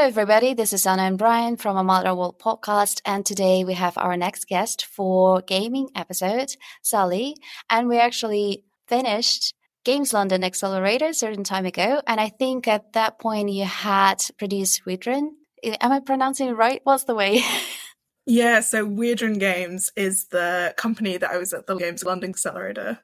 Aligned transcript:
Hello, 0.00 0.08
everybody. 0.08 0.54
This 0.54 0.72
is 0.72 0.86
Anna 0.86 1.02
and 1.02 1.18
Brian 1.18 1.58
from 1.58 1.76
a 1.76 2.14
World 2.14 2.38
podcast. 2.38 3.02
And 3.04 3.26
today 3.26 3.64
we 3.64 3.74
have 3.74 3.98
our 3.98 4.16
next 4.16 4.48
guest 4.48 4.86
for 4.86 5.42
gaming 5.42 5.90
episode, 5.94 6.56
Sally. 6.80 7.36
And 7.68 7.86
we 7.86 7.98
actually 7.98 8.64
finished 8.88 9.52
Games 9.84 10.14
London 10.14 10.42
Accelerator 10.42 11.08
a 11.08 11.12
certain 11.12 11.44
time 11.44 11.66
ago. 11.66 12.00
And 12.06 12.18
I 12.18 12.30
think 12.30 12.66
at 12.66 12.94
that 12.94 13.18
point 13.18 13.50
you 13.50 13.66
had 13.66 14.24
produced 14.38 14.86
Wyrdren. 14.86 15.32
Am 15.62 15.92
I 15.92 16.00
pronouncing 16.00 16.48
it 16.48 16.56
right? 16.56 16.80
What's 16.84 17.04
the 17.04 17.14
way? 17.14 17.42
yeah, 18.24 18.60
so 18.60 18.86
Wyrdren 18.88 19.38
Games 19.38 19.92
is 19.96 20.28
the 20.28 20.72
company 20.78 21.18
that 21.18 21.30
I 21.30 21.36
was 21.36 21.52
at 21.52 21.66
the 21.66 21.76
Games 21.76 22.04
London 22.04 22.30
Accelerator 22.30 23.00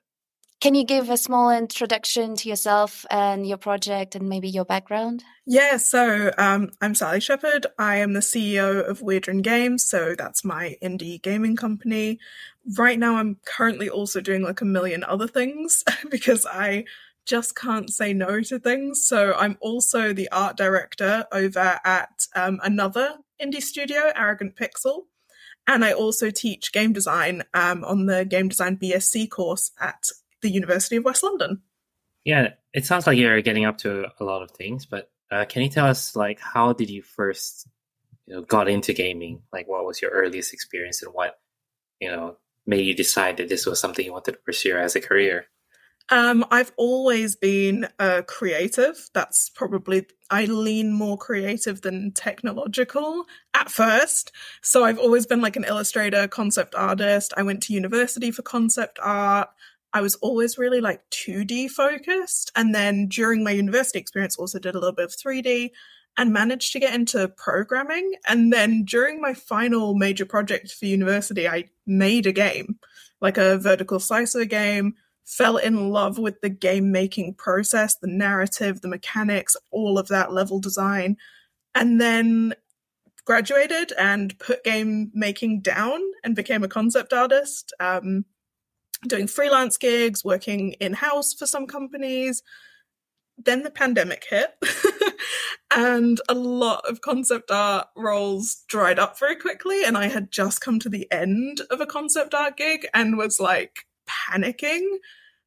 can 0.60 0.74
you 0.74 0.84
give 0.84 1.10
a 1.10 1.16
small 1.16 1.50
introduction 1.50 2.34
to 2.36 2.48
yourself 2.48 3.04
and 3.10 3.46
your 3.46 3.58
project 3.58 4.14
and 4.14 4.28
maybe 4.28 4.48
your 4.48 4.64
background? 4.64 5.22
Yeah, 5.44 5.76
so 5.76 6.32
um, 6.38 6.70
I'm 6.80 6.94
Sally 6.94 7.20
Sheppard. 7.20 7.66
I 7.78 7.96
am 7.96 8.14
the 8.14 8.20
CEO 8.20 8.88
of 8.88 9.00
Wyrdren 9.00 9.42
Games, 9.42 9.84
so 9.84 10.14
that's 10.16 10.44
my 10.44 10.76
indie 10.82 11.22
gaming 11.22 11.56
company. 11.56 12.18
Right 12.76 12.98
now, 12.98 13.16
I'm 13.16 13.38
currently 13.44 13.88
also 13.88 14.20
doing 14.20 14.42
like 14.42 14.60
a 14.60 14.64
million 14.64 15.04
other 15.04 15.28
things 15.28 15.84
because 16.10 16.46
I 16.46 16.84
just 17.26 17.54
can't 17.54 17.90
say 17.90 18.12
no 18.12 18.40
to 18.40 18.58
things. 18.58 19.06
So 19.06 19.34
I'm 19.34 19.58
also 19.60 20.12
the 20.12 20.30
art 20.32 20.56
director 20.56 21.26
over 21.32 21.80
at 21.84 22.26
um, 22.34 22.60
another 22.62 23.16
indie 23.42 23.62
studio, 23.62 24.12
Arrogant 24.16 24.56
Pixel. 24.56 25.02
And 25.66 25.84
I 25.84 25.92
also 25.92 26.30
teach 26.30 26.72
game 26.72 26.92
design 26.92 27.42
um, 27.52 27.84
on 27.84 28.06
the 28.06 28.24
game 28.24 28.48
design 28.48 28.76
BSc 28.76 29.28
course 29.30 29.72
at 29.80 30.04
the 30.46 30.52
University 30.52 30.96
of 30.96 31.04
West 31.04 31.22
London. 31.22 31.62
Yeah, 32.24 32.54
it 32.72 32.86
sounds 32.86 33.06
like 33.06 33.18
you're 33.18 33.42
getting 33.42 33.64
up 33.64 33.78
to 33.78 34.06
a 34.18 34.24
lot 34.24 34.42
of 34.42 34.50
things, 34.52 34.86
but 34.86 35.10
uh, 35.30 35.44
can 35.44 35.62
you 35.62 35.68
tell 35.68 35.86
us 35.86 36.14
like 36.14 36.40
how 36.40 36.72
did 36.72 36.88
you 36.88 37.02
first 37.02 37.66
you 38.26 38.34
know 38.34 38.42
got 38.42 38.68
into 38.68 38.92
gaming? 38.92 39.42
Like 39.52 39.68
what 39.68 39.84
was 39.84 40.00
your 40.00 40.12
earliest 40.12 40.52
experience 40.52 41.02
and 41.02 41.12
what 41.12 41.38
you 42.00 42.10
know 42.10 42.36
made 42.66 42.86
you 42.86 42.94
decide 42.94 43.36
that 43.36 43.48
this 43.48 43.66
was 43.66 43.80
something 43.80 44.04
you 44.04 44.12
wanted 44.12 44.32
to 44.32 44.38
pursue 44.38 44.76
as 44.76 44.96
a 44.96 45.00
career? 45.00 45.46
Um, 46.08 46.44
I've 46.52 46.72
always 46.76 47.34
been 47.34 47.88
a 47.98 48.22
creative. 48.22 49.10
That's 49.12 49.50
probably, 49.50 50.06
I 50.30 50.44
lean 50.44 50.92
more 50.92 51.18
creative 51.18 51.82
than 51.82 52.12
technological 52.12 53.24
at 53.54 53.70
first. 53.70 54.30
So 54.62 54.84
I've 54.84 55.00
always 55.00 55.26
been 55.26 55.40
like 55.40 55.56
an 55.56 55.64
illustrator, 55.64 56.28
concept 56.28 56.76
artist. 56.76 57.34
I 57.36 57.42
went 57.42 57.62
to 57.64 57.72
university 57.72 58.30
for 58.30 58.42
concept 58.42 59.00
art. 59.02 59.48
I 59.96 60.02
was 60.02 60.16
always 60.16 60.58
really 60.58 60.82
like 60.82 61.08
2D 61.08 61.70
focused. 61.70 62.52
And 62.54 62.74
then 62.74 63.08
during 63.08 63.42
my 63.42 63.52
university 63.52 63.98
experience, 63.98 64.36
also 64.36 64.58
did 64.58 64.74
a 64.74 64.78
little 64.78 64.94
bit 64.94 65.06
of 65.06 65.16
3D 65.16 65.70
and 66.18 66.34
managed 66.34 66.72
to 66.72 66.80
get 66.80 66.92
into 66.92 67.26
programming. 67.28 68.12
And 68.28 68.52
then 68.52 68.84
during 68.84 69.22
my 69.22 69.32
final 69.32 69.94
major 69.94 70.26
project 70.26 70.70
for 70.70 70.84
university, 70.84 71.48
I 71.48 71.70
made 71.86 72.26
a 72.26 72.32
game, 72.32 72.78
like 73.22 73.38
a 73.38 73.56
vertical 73.56 73.98
slicer 73.98 74.44
game, 74.44 74.96
fell 75.24 75.56
in 75.56 75.88
love 75.88 76.18
with 76.18 76.42
the 76.42 76.50
game 76.50 76.92
making 76.92 77.32
process, 77.32 77.96
the 77.96 78.06
narrative, 78.06 78.82
the 78.82 78.88
mechanics, 78.88 79.56
all 79.70 79.98
of 79.98 80.08
that 80.08 80.30
level 80.30 80.60
design. 80.60 81.16
And 81.74 81.98
then 81.98 82.52
graduated 83.24 83.92
and 83.98 84.38
put 84.38 84.62
game 84.62 85.10
making 85.14 85.60
down 85.60 86.02
and 86.22 86.36
became 86.36 86.62
a 86.62 86.68
concept 86.68 87.14
artist. 87.14 87.72
Um, 87.80 88.26
doing 89.06 89.26
freelance 89.26 89.76
gigs, 89.76 90.24
working 90.24 90.72
in 90.74 90.94
house 90.94 91.32
for 91.32 91.46
some 91.46 91.66
companies. 91.66 92.42
Then 93.38 93.62
the 93.62 93.70
pandemic 93.70 94.24
hit, 94.28 94.56
and 95.74 96.20
a 96.28 96.34
lot 96.34 96.88
of 96.88 97.02
concept 97.02 97.50
art 97.50 97.88
roles 97.94 98.64
dried 98.66 98.98
up 98.98 99.18
very 99.18 99.36
quickly. 99.36 99.84
And 99.84 99.96
I 99.96 100.08
had 100.08 100.30
just 100.30 100.60
come 100.60 100.78
to 100.80 100.88
the 100.88 101.10
end 101.12 101.60
of 101.70 101.80
a 101.80 101.86
concept 101.86 102.34
art 102.34 102.56
gig 102.56 102.86
and 102.94 103.18
was 103.18 103.38
like 103.38 103.86
panicking. 104.08 104.86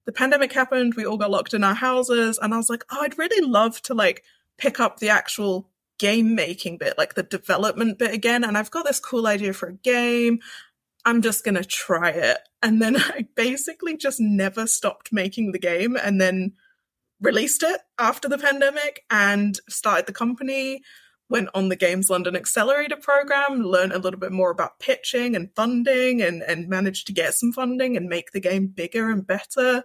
The 0.06 0.12
pandemic 0.12 0.53
happened, 0.53 0.96
we 0.96 1.06
all 1.06 1.18
got 1.18 1.31
locked 1.31 1.53
in 1.53 1.64
our 1.64 1.75
houses, 1.75 2.40
and 2.42 2.53
I 2.53 2.58
was 2.58 2.69
like, 2.69 2.84
oh, 2.92 3.02
I'd 3.02 3.18
really 3.18 3.46
love 3.46 3.81
to 3.84 3.94
like 3.94 4.24
pick 4.58 4.80
up 4.80 5.00
the 5.00 5.09
actual 5.09 5.69
game 6.00 6.34
making 6.34 6.78
bit, 6.78 6.98
like 6.98 7.14
the 7.14 7.24
development 7.24 8.00
bit 8.00 8.14
again. 8.14 8.44
And 8.44 8.58
I've 8.58 8.72
got 8.72 8.86
this 8.86 9.00
cool 9.00 9.28
idea 9.28 9.53
for 9.53 9.69
a 9.69 9.74
game. 9.74 10.40
I'm 11.06 11.22
just 11.22 11.44
going 11.44 11.56
to 11.56 11.64
try 11.64 12.10
it. 12.10 12.40
And 12.62 12.82
then 12.82 12.98
I 12.98 13.28
basically 13.36 13.98
just 13.98 14.20
never 14.20 14.68
stopped 14.68 15.14
making 15.14 15.52
the 15.52 15.60
game 15.60 15.96
and 15.96 16.20
then 16.20 16.54
released 17.22 17.64
it 17.64 17.82
after 17.98 18.30
the 18.30 18.38
pandemic 18.38 19.04
and 19.10 19.60
started 19.68 20.06
the 20.06 20.14
company, 20.14 20.82
went 21.30 21.50
on 21.54 21.70
the 21.70 21.76
Games 21.76 22.10
London 22.10 22.36
Accelerator 22.36 22.96
program, 22.96 23.62
learned 23.62 23.92
a 23.92 24.00
little 24.00 24.20
bit 24.20 24.32
more 24.32 24.52
about 24.52 24.80
pitching 24.80 25.36
and 25.36 25.54
funding 25.56 26.22
and, 26.22 26.42
and 26.44 26.70
managed 26.70 27.08
to 27.08 27.14
get 27.14 27.34
some 27.34 27.52
funding 27.52 27.98
and 27.98 28.08
make 28.08 28.31
the 28.31 28.40
game 28.40 28.68
bigger 28.68 29.10
and 29.10 29.28
better. 29.28 29.84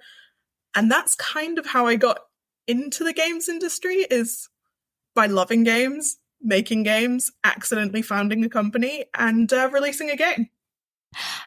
And 0.74 0.90
that's 0.90 1.14
kind 1.16 1.58
of 1.58 1.66
how 1.66 1.86
I 1.86 1.96
got 1.96 2.20
into 2.66 3.04
the 3.04 3.12
games 3.12 3.48
industry 3.48 4.06
is 4.10 4.48
by 5.14 5.26
loving 5.26 5.64
games, 5.64 6.18
making 6.40 6.82
games, 6.82 7.30
accidentally 7.44 8.02
founding 8.02 8.44
a 8.44 8.48
company 8.48 9.04
and 9.14 9.52
uh, 9.52 9.68
releasing 9.72 10.10
a 10.10 10.16
game. 10.16 10.48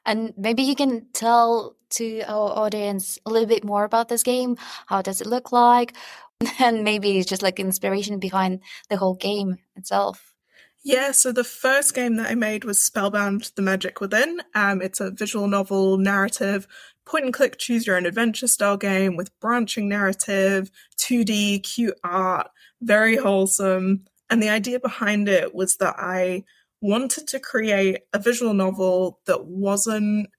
And 0.06 0.34
maybe 0.38 0.64
you 0.64 0.76
can 0.76 1.08
tell 1.14 1.76
to 1.92 2.22
our 2.22 2.50
audience 2.58 3.18
a 3.26 3.30
little 3.30 3.48
bit 3.48 3.64
more 3.64 3.84
about 3.84 4.10
this 4.10 4.24
game. 4.24 4.58
How 4.88 5.02
does 5.02 5.22
it 5.22 5.28
look 5.28 5.52
like? 5.52 5.96
And 6.60 6.84
maybe 6.84 7.18
it's 7.18 7.28
just 7.28 7.42
like 7.42 7.60
inspiration 7.60 8.20
behind 8.20 8.60
the 8.90 8.98
whole 8.98 9.16
game 9.16 9.58
itself. 9.76 10.36
Yeah, 10.84 11.12
so 11.12 11.32
the 11.32 11.44
first 11.44 11.96
game 11.96 12.18
that 12.18 12.30
I 12.30 12.36
made 12.36 12.64
was 12.64 12.82
Spellbound 12.82 13.52
The 13.56 13.62
Magic 13.62 14.00
Within. 14.00 14.42
Um, 14.54 14.82
it's 14.82 15.00
a 15.00 15.12
visual 15.12 15.48
novel 15.48 15.98
narrative, 15.98 16.68
point 17.06 17.26
and 17.26 17.34
click, 17.34 17.58
choose 17.58 17.88
your 17.88 17.98
own 17.98 18.06
adventure 18.06 18.48
style 18.48 18.78
game 18.78 19.18
with 19.18 19.38
branching 19.40 19.90
narrative, 19.90 20.70
2D, 20.98 21.64
cute 21.64 21.98
art, 22.04 22.52
very 22.82 23.16
wholesome. 23.16 24.06
And 24.30 24.42
the 24.42 24.50
idea 24.50 24.80
behind 24.80 25.28
it 25.28 25.56
was 25.56 25.78
that 25.78 25.96
I 25.98 26.44
wanted 26.82 27.28
to 27.28 27.40
create 27.40 28.00
a 28.14 28.20
visual 28.20 28.54
novel 28.54 29.20
that 29.26 29.46
wasn't 29.46 30.30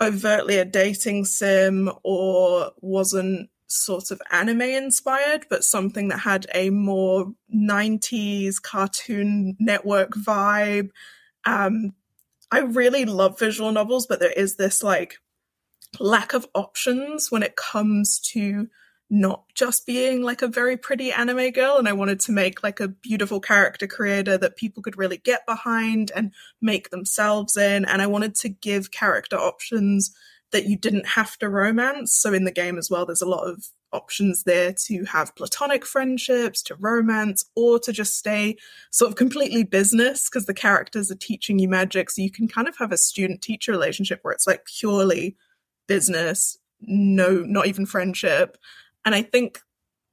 overtly 0.00 0.58
a 0.58 0.64
dating 0.64 1.24
sim 1.24 1.90
or 2.04 2.72
wasn't 2.80 3.48
sort 3.66 4.10
of 4.10 4.20
anime 4.30 4.62
inspired, 4.62 5.46
but 5.50 5.64
something 5.64 6.08
that 6.08 6.18
had 6.20 6.46
a 6.54 6.70
more 6.70 7.32
90s 7.54 8.60
cartoon 8.60 9.56
network 9.58 10.10
vibe. 10.12 10.90
Um, 11.44 11.92
I 12.50 12.60
really 12.60 13.04
love 13.04 13.38
visual 13.38 13.72
novels, 13.72 14.06
but 14.06 14.20
there 14.20 14.32
is 14.32 14.56
this 14.56 14.82
like 14.82 15.16
lack 15.98 16.34
of 16.34 16.46
options 16.54 17.30
when 17.30 17.42
it 17.42 17.56
comes 17.56 18.20
to 18.20 18.68
not 19.08 19.44
just 19.54 19.86
being 19.86 20.22
like 20.22 20.42
a 20.42 20.48
very 20.48 20.76
pretty 20.76 21.12
anime 21.12 21.50
girl 21.50 21.76
and 21.76 21.88
I 21.88 21.92
wanted 21.92 22.18
to 22.20 22.32
make 22.32 22.62
like 22.62 22.80
a 22.80 22.88
beautiful 22.88 23.40
character 23.40 23.86
creator 23.86 24.36
that 24.36 24.56
people 24.56 24.82
could 24.82 24.98
really 24.98 25.18
get 25.18 25.46
behind 25.46 26.10
and 26.14 26.32
make 26.60 26.90
themselves 26.90 27.56
in 27.56 27.84
and 27.84 28.02
I 28.02 28.08
wanted 28.08 28.34
to 28.36 28.48
give 28.48 28.90
character 28.90 29.36
options 29.36 30.12
that 30.52 30.66
you 30.66 30.76
didn't 30.76 31.06
have 31.06 31.36
to 31.38 31.48
romance. 31.48 32.14
So 32.14 32.32
in 32.32 32.44
the 32.44 32.52
game 32.52 32.78
as 32.78 32.90
well 32.90 33.06
there's 33.06 33.22
a 33.22 33.28
lot 33.28 33.48
of 33.48 33.66
options 33.92 34.42
there 34.42 34.72
to 34.86 35.04
have 35.04 35.36
platonic 35.36 35.86
friendships 35.86 36.60
to 36.62 36.74
romance 36.74 37.44
or 37.54 37.78
to 37.78 37.92
just 37.92 38.18
stay 38.18 38.56
sort 38.90 39.10
of 39.10 39.16
completely 39.16 39.62
business 39.62 40.28
because 40.28 40.46
the 40.46 40.54
characters 40.54 41.12
are 41.12 41.16
teaching 41.16 41.60
you 41.60 41.68
magic. 41.68 42.10
So 42.10 42.22
you 42.22 42.30
can 42.32 42.48
kind 42.48 42.66
of 42.66 42.76
have 42.78 42.90
a 42.90 42.98
student 42.98 43.40
teacher 43.40 43.70
relationship 43.70 44.18
where 44.22 44.34
it's 44.34 44.48
like 44.48 44.64
purely 44.64 45.36
business 45.86 46.58
no 46.80 47.42
not 47.42 47.66
even 47.66 47.86
friendship 47.86 48.58
and 49.06 49.14
I 49.14 49.22
think 49.22 49.60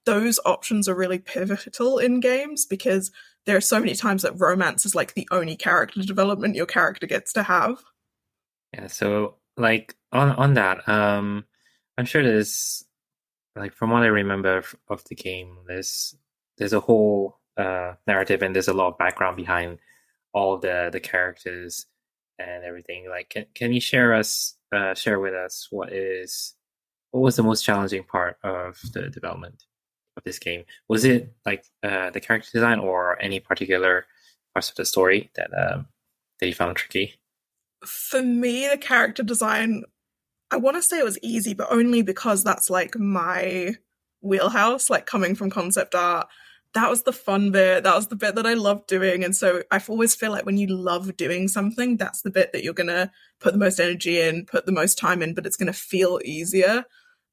those 0.05 0.39
options 0.45 0.87
are 0.87 0.95
really 0.95 1.17
pivotal 1.17 1.97
in 1.97 2.19
games 2.19 2.65
because 2.65 3.11
there 3.45 3.57
are 3.57 3.61
so 3.61 3.79
many 3.79 3.95
times 3.95 4.21
that 4.21 4.39
romance 4.39 4.85
is 4.85 4.95
like 4.95 5.15
the 5.15 5.27
only 5.31 5.55
character 5.55 6.01
development 6.01 6.55
your 6.55 6.65
character 6.65 7.07
gets 7.07 7.33
to 7.33 7.43
have. 7.43 7.83
Yeah, 8.73 8.87
so 8.87 9.35
like 9.57 9.95
on 10.11 10.29
on 10.31 10.53
that, 10.53 10.87
um 10.87 11.45
I'm 11.97 12.05
sure 12.05 12.23
there's 12.23 12.85
like 13.55 13.73
from 13.73 13.89
what 13.89 14.03
I 14.03 14.07
remember 14.07 14.63
of 14.87 15.03
the 15.05 15.15
game, 15.15 15.57
there's 15.67 16.15
there's 16.57 16.73
a 16.73 16.79
whole 16.79 17.39
uh 17.57 17.93
narrative 18.07 18.41
and 18.41 18.55
there's 18.55 18.67
a 18.67 18.73
lot 18.73 18.89
of 18.89 18.97
background 18.97 19.37
behind 19.37 19.79
all 20.33 20.57
the 20.57 20.89
the 20.91 20.99
characters 20.99 21.87
and 22.39 22.63
everything. 22.63 23.09
Like 23.09 23.29
can 23.29 23.45
can 23.55 23.73
you 23.73 23.81
share 23.81 24.13
us 24.13 24.55
uh 24.71 24.93
share 24.93 25.19
with 25.19 25.33
us 25.33 25.67
what 25.71 25.91
is 25.91 26.55
what 27.13 27.21
was 27.21 27.35
the 27.35 27.43
most 27.43 27.63
challenging 27.63 28.03
part 28.03 28.37
of 28.43 28.81
the 28.91 29.07
development 29.07 29.65
of 30.17 30.23
this 30.23 30.39
game? 30.39 30.65
Was 30.89 31.05
it 31.05 31.31
like 31.45 31.63
uh, 31.83 32.09
the 32.09 32.19
character 32.19 32.49
design 32.51 32.79
or 32.79 33.21
any 33.21 33.39
particular 33.39 34.07
parts 34.53 34.71
of 34.71 34.75
the 34.75 34.85
story 34.85 35.29
that 35.35 35.51
um, 35.55 35.85
that 36.39 36.47
you 36.47 36.55
found 36.55 36.75
tricky? 36.75 37.13
For 37.85 38.23
me, 38.23 38.67
the 38.67 38.77
character 38.77 39.21
design, 39.21 39.83
I 40.49 40.57
want 40.57 40.75
to 40.77 40.81
say 40.81 40.97
it 40.97 41.05
was 41.05 41.19
easy, 41.21 41.53
but 41.53 41.67
only 41.69 42.01
because 42.01 42.43
that's 42.43 42.71
like 42.71 42.97
my 42.97 43.75
wheelhouse, 44.21 44.89
like 44.89 45.05
coming 45.05 45.35
from 45.35 45.51
concept 45.51 45.93
art. 45.93 46.27
that 46.73 46.89
was 46.89 47.03
the 47.03 47.13
fun 47.13 47.51
bit. 47.51 47.83
That 47.83 47.95
was 47.95 48.07
the 48.07 48.15
bit 48.15 48.33
that 48.33 48.47
I 48.47 48.55
loved 48.55 48.87
doing. 48.87 49.23
And 49.23 49.35
so 49.35 49.61
I 49.69 49.79
always 49.87 50.15
feel 50.15 50.31
like 50.31 50.47
when 50.47 50.57
you 50.57 50.65
love 50.65 51.15
doing 51.15 51.47
something, 51.47 51.97
that's 51.97 52.23
the 52.23 52.31
bit 52.31 52.53
that 52.53 52.63
you're 52.63 52.73
going 52.73 52.87
to 52.87 53.11
put 53.39 53.53
the 53.53 53.59
most 53.59 53.79
energy 53.79 54.19
in, 54.19 54.47
put 54.47 54.65
the 54.65 54.71
most 54.71 54.97
time 54.97 55.21
in, 55.21 55.35
but 55.35 55.45
it's 55.45 55.57
going 55.57 55.71
to 55.71 55.73
feel 55.73 56.19
easier. 56.25 56.85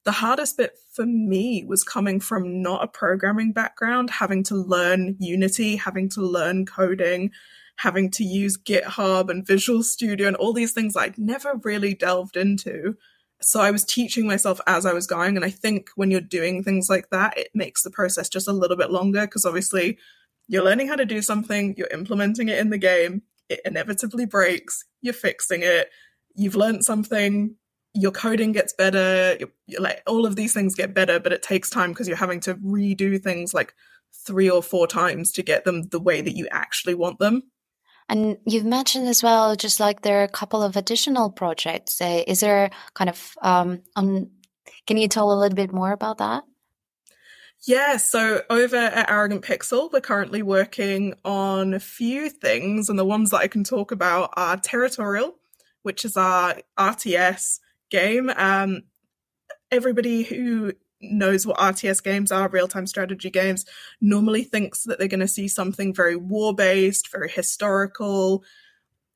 The 0.05 0.13
hardest 0.13 0.57
bit 0.57 0.79
for 0.93 1.05
me 1.05 1.65
was 1.67 1.85
coming 1.85 2.21
from 2.21 2.63
not 2.63 2.83
a 2.83 2.89
programming 2.89 3.53
background, 3.53 4.11
having 4.11 4.43
to 4.45 4.55
learn 4.55 5.17
Unity, 5.19 5.77
having 5.77 6.09
to 6.11 6.23
learn 6.23 6.65
coding, 6.65 7.31
having 7.77 8.11
to 8.13 8.25
use 8.25 8.57
GitHub 8.57 9.31
and 9.31 9.47
Visual 9.47 9.83
Studio 9.83 10.27
and 10.27 10.37
all 10.37 10.53
these 10.53 10.73
things 10.73 10.97
I'd 10.97 11.19
never 11.19 11.61
really 11.65 11.95
delved 11.95 12.37
into. 12.37 12.97
So 13.43 13.61
I 13.61 13.71
was 13.71 13.85
teaching 13.85 14.27
myself 14.27 14.61
as 14.67 14.85
I 14.85 14.93
was 14.93 15.07
going. 15.07 15.37
And 15.37 15.45
I 15.45 15.51
think 15.51 15.89
when 15.97 16.11
you're 16.11 16.21
doing 16.21 16.63
things 16.63 16.89
like 16.91 17.11
that, 17.11 17.37
it 17.39 17.49
makes 17.55 17.83
the 17.83 17.91
process 17.91 18.29
just 18.29 18.49
a 18.49 18.53
little 18.53 18.77
bit 18.77 18.91
longer 18.91 19.23
because 19.23 19.45
obviously 19.45 19.99
you're 20.49 20.65
learning 20.65 20.89
how 20.89 20.97
to 20.97 21.07
do 21.07 21.23
something, 21.23 21.75
you're 21.77 21.89
implementing 21.89 22.49
it 22.49 22.59
in 22.59 22.71
the 22.71 22.79
game, 22.79 23.23
it 23.49 23.61
inevitably 23.65 24.27
breaks, 24.27 24.85
you're 25.01 25.15
fixing 25.15 25.63
it, 25.63 25.91
you've 26.35 26.57
learned 26.57 26.85
something, 26.85 27.57
your 27.95 28.13
coding 28.13 28.53
gets 28.53 28.73
better, 28.73 29.37
you're, 29.39 29.51
you're 29.67 29.81
like 29.81 30.03
all 30.07 30.27
of 30.27 30.37
these 30.37 30.53
things 30.53 30.75
get 30.75 30.95
better, 30.95 31.19
but 31.19 31.33
it 31.33 31.43
takes 31.43 31.71
time 31.71 31.91
because 31.91 32.09
you're 32.09 32.17
having 32.17 32.41
to 32.41 32.55
redo 32.57 33.21
things 33.21 33.53
like 33.53 33.75
three 34.27 34.51
or 34.51 34.63
four 34.63 34.87
times 34.87 35.33
to 35.33 35.43
get 35.43 35.65
them 35.65 35.89
the 35.89 36.01
way 36.01 36.21
that 36.21 36.37
you 36.37 36.47
actually 36.51 36.95
want 36.95 37.19
them. 37.19 37.43
And 38.09 38.39
you've 38.45 38.65
mentioned 38.65 39.07
as 39.07 39.23
well, 39.23 39.55
just 39.55 39.79
like 39.79 40.03
there 40.03 40.21
are 40.21 40.25
a 40.25 40.29
couple 40.29 40.63
of 40.63 40.77
additional 40.77 41.31
projects. 41.31 42.01
Uh, 42.01 42.25
is 42.27 42.41
there 42.41 42.71
kind 42.95 43.09
of, 43.09 43.35
um, 43.41 43.83
um, 43.95 44.31
can 44.87 44.97
you 44.97 45.07
tell 45.07 45.33
a 45.33 45.39
little 45.39 45.55
bit 45.55 45.73
more 45.73 45.93
about 45.93 46.19
that? 46.19 46.43
Yeah, 47.67 47.99
so 47.99 48.43
over 48.49 48.77
at 48.77 49.11
Arrogant 49.11 49.45
Pixel, 49.45 49.93
we're 49.93 50.01
currently 50.01 50.43
working 50.43 51.15
on 51.25 51.75
a 51.75 51.81
few 51.81 52.31
things, 52.31 52.89
and 52.89 52.99
the 52.99 53.05
ones 53.05 53.31
that 53.31 53.43
I 53.43 53.49
can 53.49 53.65
talk 53.65 53.93
about 53.93 54.31
are 54.35 54.57
Territorial, 54.57 55.37
which 55.83 56.05
is 56.05 56.17
our 56.17 56.57
RTS 56.79 57.59
game. 57.91 58.31
Um, 58.37 58.83
everybody 59.71 60.23
who 60.23 60.73
knows 61.01 61.47
what 61.47 61.59
RTS 61.59 62.03
games 62.03 62.31
are, 62.31 62.49
real 62.49 62.69
time 62.69 62.87
strategy 62.87 63.31
games, 63.31 63.65
normally 64.01 64.45
thinks 64.45 64.85
that 64.85 64.99
they're 64.99 65.09
going 65.09 65.21
to 65.21 65.29
see 65.29 65.49
something 65.49 65.95
very 65.95 66.17
war 66.17 66.55
based, 66.55 67.11
very 67.11 67.29
historical, 67.29 68.45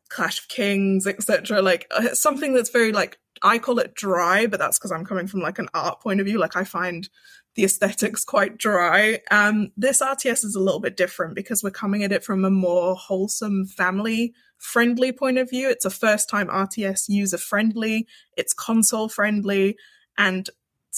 Clash 0.09 0.39
of 0.39 0.49
Kings, 0.49 1.07
etc. 1.07 1.61
Like 1.63 1.87
uh, 1.91 2.15
something 2.15 2.55
that's 2.55 2.71
very 2.71 2.93
like 2.93 3.19
I 3.43 3.59
call 3.59 3.79
it 3.79 3.95
dry, 3.95 4.47
but 4.47 4.59
that's 4.59 4.79
because 4.79 4.93
I'm 4.93 5.05
coming 5.05 5.27
from 5.27 5.41
like 5.41 5.59
an 5.59 5.69
art 5.75 6.01
point 6.01 6.21
of 6.21 6.27
view. 6.27 6.39
Like 6.39 6.57
I 6.57 6.65
find 6.65 7.09
the 7.55 7.65
aesthetics 7.65 8.25
quite 8.25 8.59
dry. 8.59 9.21
Um, 9.31 9.71
this 9.77 10.01
RTS 10.03 10.45
is 10.45 10.55
a 10.55 10.61
little 10.61 10.81
bit 10.81 10.97
different 10.97 11.35
because 11.35 11.63
we're 11.63 11.71
coming 11.71 12.03
at 12.03 12.13
it 12.13 12.25
from 12.25 12.45
a 12.45 12.51
more 12.51 12.97
wholesome, 12.97 13.67
family 13.67 14.35
friendly 14.59 15.13
point 15.13 15.39
of 15.39 15.51
view. 15.51 15.69
It's 15.69 15.85
a 15.85 15.91
first 15.91 16.29
time 16.29 16.49
RTS 16.49 17.09
user 17.09 17.39
friendly, 17.39 18.07
it's 18.37 18.55
console 18.55 19.09
friendly, 19.09 19.77
and 20.17 20.49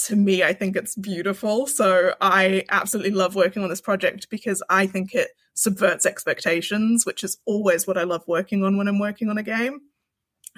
to 0.05 0.17
me, 0.17 0.43
I 0.43 0.53
think 0.53 0.76
it's 0.76 0.94
beautiful. 0.94 1.67
So 1.67 2.14
I 2.20 2.64
absolutely 2.69 3.12
love 3.12 3.35
working 3.35 3.62
on 3.62 3.70
this 3.70 3.81
project 3.81 4.29
because 4.31 4.62
I 4.69 4.87
think 4.87 5.14
it 5.14 5.31
subverts 5.55 6.05
expectations, 6.05 7.06
which 7.06 7.25
is 7.25 7.38
always 7.47 7.87
what 7.87 7.97
I 7.97 8.05
love 8.05 8.23
working 8.26 8.62
on 8.62 8.76
when 8.76 8.88
I'm 8.88 8.99
working 8.99 9.31
on 9.31 9.38
a 9.38 9.43
game. 9.43 9.81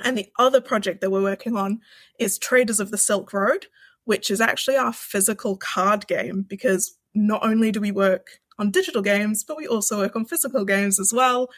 And 0.05 0.19
the 0.19 0.29
other 0.39 0.61
project 0.61 1.00
that 1.00 1.11
we're 1.11 1.23
working 1.23 1.56
on 1.56 1.81
is 2.19 2.39
Traders 2.39 2.81
of 2.81 2.91
the 2.91 2.99
Silk 2.99 3.33
Road, 3.33 3.67
which 4.09 4.31
is 4.31 4.41
actually 4.41 4.75
our 4.75 4.91
physical 4.91 5.55
card 5.59 6.07
game 6.07 6.41
because 6.49 6.97
not 7.15 7.45
only 7.45 7.71
do 7.71 7.79
we 7.79 7.93
work 7.93 8.41
on 8.59 8.71
digital 8.71 9.03
games, 9.03 9.45
but 9.45 9.59
we 9.59 9.67
also 9.67 9.99
work 9.99 10.17
on 10.17 10.25
physical 10.25 10.65
games 10.65 10.99
as 10.99 11.13
well. 11.15 11.51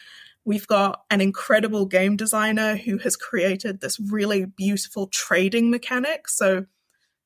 We've 0.45 0.67
got 0.67 1.03
an 1.11 1.21
incredible 1.21 1.87
game 1.87 2.17
designer 2.17 2.75
who 2.75 2.99
has 2.99 3.15
created 3.15 3.81
this 3.81 4.01
really 4.01 4.47
beautiful 4.47 5.07
trading 5.07 5.71
mechanic. 5.71 6.27
So 6.29 6.67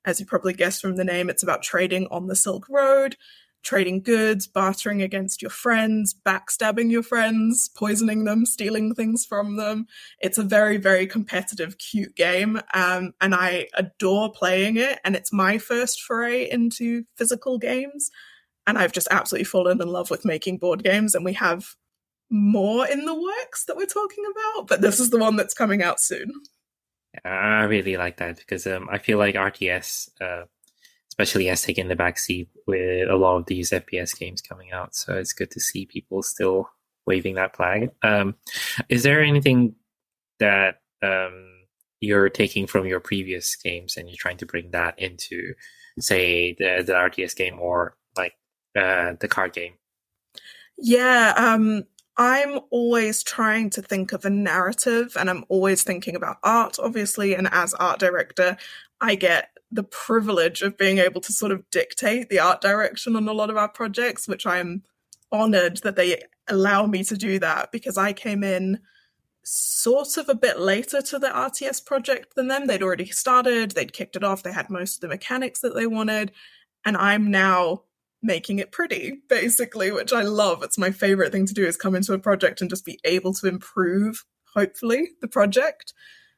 as 0.04 0.20
you 0.20 0.26
probably 0.26 0.52
guessed 0.52 0.82
from 0.82 0.96
the 0.96 1.04
name, 1.04 1.30
it's 1.30 1.42
about 1.42 1.62
trading 1.62 2.06
on 2.10 2.26
the 2.26 2.36
Silk 2.36 2.68
Road, 2.68 3.16
trading 3.64 4.02
goods, 4.02 4.46
bartering 4.46 5.02
against 5.02 5.42
your 5.42 5.50
friends, 5.50 6.14
backstabbing 6.14 6.90
your 6.90 7.02
friends, 7.02 7.70
poisoning 7.74 8.24
them, 8.24 8.46
stealing 8.46 8.94
things 8.94 9.24
from 9.24 9.56
them. 9.56 9.86
It's 10.20 10.38
a 10.38 10.42
very, 10.42 10.76
very 10.76 11.06
competitive, 11.06 11.78
cute 11.78 12.14
game. 12.14 12.60
Um, 12.72 13.14
and 13.20 13.34
I 13.34 13.68
adore 13.74 14.30
playing 14.30 14.76
it. 14.76 15.00
And 15.04 15.16
it's 15.16 15.32
my 15.32 15.58
first 15.58 16.02
foray 16.02 16.48
into 16.48 17.04
physical 17.16 17.58
games. 17.58 18.10
And 18.66 18.78
I've 18.78 18.92
just 18.92 19.08
absolutely 19.10 19.44
fallen 19.44 19.80
in 19.80 19.88
love 19.88 20.10
with 20.10 20.24
making 20.24 20.58
board 20.58 20.84
games. 20.84 21.14
And 21.14 21.24
we 21.24 21.32
have 21.32 21.74
more 22.30 22.86
in 22.86 23.04
the 23.04 23.14
works 23.14 23.64
that 23.64 23.76
we're 23.76 23.86
talking 23.86 24.24
about, 24.30 24.66
but 24.68 24.80
this 24.80 25.00
is 25.00 25.10
the 25.10 25.18
one 25.18 25.36
that's 25.36 25.54
coming 25.54 25.82
out 25.82 26.00
soon. 26.00 26.32
I 27.24 27.62
really 27.64 27.96
like 27.96 28.16
that 28.16 28.38
because 28.38 28.66
um, 28.66 28.88
I 28.90 28.98
feel 28.98 29.18
like 29.18 29.36
RTS, 29.36 30.10
uh, 30.20 30.46
especially 31.14 31.46
has 31.46 31.62
taken 31.62 31.86
the 31.86 31.94
backseat 31.94 32.48
with 32.66 33.08
a 33.08 33.14
lot 33.14 33.36
of 33.36 33.46
these 33.46 33.70
FPS 33.70 34.18
games 34.18 34.42
coming 34.42 34.72
out. 34.72 34.96
So 34.96 35.14
it's 35.14 35.32
good 35.32 35.52
to 35.52 35.60
see 35.60 35.86
people 35.86 36.24
still 36.24 36.68
waving 37.06 37.36
that 37.36 37.54
flag. 37.54 37.90
Um, 38.02 38.34
is 38.88 39.04
there 39.04 39.22
anything 39.22 39.76
that 40.40 40.80
um, 41.04 41.46
you're 42.00 42.28
taking 42.30 42.66
from 42.66 42.86
your 42.86 42.98
previous 42.98 43.54
games 43.54 43.96
and 43.96 44.08
you're 44.08 44.16
trying 44.18 44.38
to 44.38 44.46
bring 44.46 44.72
that 44.72 44.98
into, 44.98 45.54
say, 46.00 46.54
the, 46.58 46.82
the 46.84 46.94
RTS 46.94 47.36
game 47.36 47.60
or 47.60 47.96
like 48.16 48.32
uh, 48.76 49.12
the 49.20 49.28
card 49.28 49.52
game? 49.52 49.74
Yeah, 50.76 51.32
um, 51.36 51.84
I'm 52.16 52.58
always 52.70 53.22
trying 53.22 53.70
to 53.70 53.82
think 53.82 54.12
of 54.12 54.24
a 54.24 54.30
narrative 54.30 55.16
and 55.16 55.30
I'm 55.30 55.44
always 55.48 55.84
thinking 55.84 56.16
about 56.16 56.38
art, 56.42 56.78
obviously. 56.80 57.36
And 57.36 57.48
as 57.52 57.72
art 57.74 58.00
director, 58.00 58.56
I 59.00 59.14
get 59.14 59.50
the 59.74 59.82
privilege 59.82 60.62
of 60.62 60.78
being 60.78 60.98
able 60.98 61.20
to 61.20 61.32
sort 61.32 61.52
of 61.52 61.68
dictate 61.70 62.28
the 62.28 62.38
art 62.38 62.60
direction 62.60 63.16
on 63.16 63.28
a 63.28 63.32
lot 63.32 63.50
of 63.50 63.56
our 63.56 63.68
projects, 63.68 64.28
which 64.28 64.46
I'm 64.46 64.84
honored 65.32 65.78
that 65.78 65.96
they 65.96 66.22
allow 66.48 66.86
me 66.86 67.02
to 67.04 67.16
do 67.16 67.38
that 67.40 67.72
because 67.72 67.98
I 67.98 68.12
came 68.12 68.44
in 68.44 68.78
sort 69.42 70.16
of 70.16 70.28
a 70.28 70.34
bit 70.34 70.60
later 70.60 71.02
to 71.02 71.18
the 71.18 71.28
RTS 71.28 71.84
project 71.84 72.36
than 72.36 72.46
them. 72.48 72.66
They'd 72.66 72.82
already 72.82 73.06
started, 73.06 73.72
they'd 73.72 73.92
kicked 73.92 74.16
it 74.16 74.24
off, 74.24 74.42
they 74.42 74.52
had 74.52 74.70
most 74.70 74.96
of 74.96 75.00
the 75.00 75.08
mechanics 75.08 75.60
that 75.60 75.74
they 75.74 75.86
wanted. 75.86 76.30
And 76.84 76.96
I'm 76.96 77.30
now 77.30 77.82
making 78.22 78.60
it 78.60 78.72
pretty, 78.72 79.22
basically, 79.28 79.90
which 79.90 80.12
I 80.12 80.22
love. 80.22 80.62
It's 80.62 80.78
my 80.78 80.92
favorite 80.92 81.32
thing 81.32 81.46
to 81.46 81.54
do 81.54 81.66
is 81.66 81.76
come 81.76 81.94
into 81.94 82.14
a 82.14 82.18
project 82.18 82.60
and 82.60 82.70
just 82.70 82.84
be 82.84 82.98
able 83.04 83.34
to 83.34 83.48
improve, 83.48 84.24
hopefully, 84.54 85.10
the 85.20 85.28
project. 85.28 85.92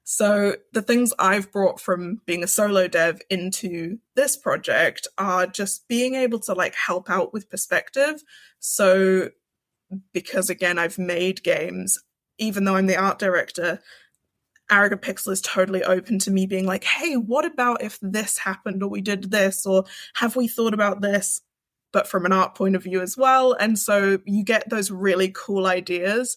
So 0.09 0.55
the 0.73 0.83
things 0.83 1.13
I've 1.19 1.51
brought 1.51 1.81
from 1.81 2.21
being 2.27 2.45
a 2.45 2.47
solo 2.47 2.87
dev 2.87 3.21
into 3.29 3.99
this 4.15 4.37
project 4.37 5.09
are 5.19 5.49
just 5.49 5.89
being 5.89 6.15
able 6.15 6.39
to 6.41 6.53
like 6.53 6.77
help 6.77 7.11
out 7.11 7.33
with 7.33 7.51
perspective. 7.51 8.23
So 8.61 9.31
because 10.13 10.49
again, 10.49 10.79
I've 10.79 10.97
made 10.97 11.43
games, 11.43 11.99
even 12.39 12.63
though 12.63 12.77
I'm 12.77 12.87
the 12.87 12.97
art 12.97 13.19
director, 13.19 13.81
Arrogant 14.71 15.03
Pixel 15.03 15.33
is 15.33 15.41
totally 15.41 15.83
open 15.83 16.21
to 16.21 16.31
me 16.31 16.47
being 16.47 16.67
like, 16.67 16.85
hey, 16.85 17.17
what 17.17 17.45
about 17.45 17.83
if 17.83 17.99
this 18.01 18.39
happened 18.39 18.85
or 18.85 18.89
we 18.89 19.01
did 19.01 19.33
this 19.33 19.67
or 19.67 19.87
have 20.15 20.37
we 20.37 20.47
thought 20.47 20.73
about 20.73 21.01
this? 21.01 21.41
but 21.93 22.07
from 22.07 22.27
an 22.27 22.33
art 22.33 22.55
point 22.55 22.77
of 22.77 22.83
view 22.83 23.01
as 23.01 23.17
well. 23.17 23.55
And 23.55 23.79
so 23.79 24.19
you 24.27 24.45
get 24.45 24.69
those 24.69 24.91
really 24.91 25.33
cool 25.35 25.67
ideas. 25.67 26.37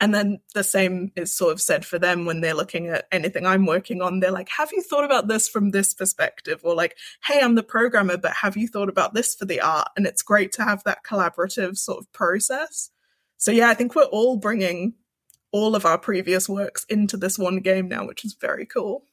And 0.00 0.14
then 0.14 0.40
the 0.54 0.64
same 0.64 1.12
is 1.14 1.36
sort 1.36 1.52
of 1.52 1.60
said 1.60 1.84
for 1.84 1.98
them 1.98 2.24
when 2.24 2.40
they're 2.40 2.54
looking 2.54 2.88
at 2.88 3.06
anything 3.12 3.44
I'm 3.44 3.66
working 3.66 4.00
on. 4.00 4.20
They're 4.20 4.30
like, 4.30 4.48
have 4.48 4.72
you 4.72 4.80
thought 4.82 5.04
about 5.04 5.28
this 5.28 5.46
from 5.46 5.70
this 5.70 5.92
perspective? 5.92 6.60
Or 6.62 6.74
like, 6.74 6.96
hey, 7.24 7.40
I'm 7.40 7.54
the 7.54 7.62
programmer, 7.62 8.16
but 8.16 8.32
have 8.32 8.56
you 8.56 8.66
thought 8.66 8.88
about 8.88 9.12
this 9.12 9.34
for 9.34 9.44
the 9.44 9.60
art? 9.60 9.88
And 9.96 10.06
it's 10.06 10.22
great 10.22 10.52
to 10.52 10.64
have 10.64 10.82
that 10.84 11.04
collaborative 11.04 11.76
sort 11.76 11.98
of 11.98 12.10
process. 12.12 12.90
So 13.36 13.50
yeah, 13.50 13.68
I 13.68 13.74
think 13.74 13.94
we're 13.94 14.04
all 14.04 14.38
bringing 14.38 14.94
all 15.52 15.76
of 15.76 15.84
our 15.84 15.98
previous 15.98 16.48
works 16.48 16.84
into 16.88 17.16
this 17.18 17.38
one 17.38 17.58
game 17.58 17.88
now, 17.88 18.06
which 18.06 18.24
is 18.24 18.34
very 18.34 18.64
cool. 18.64 19.04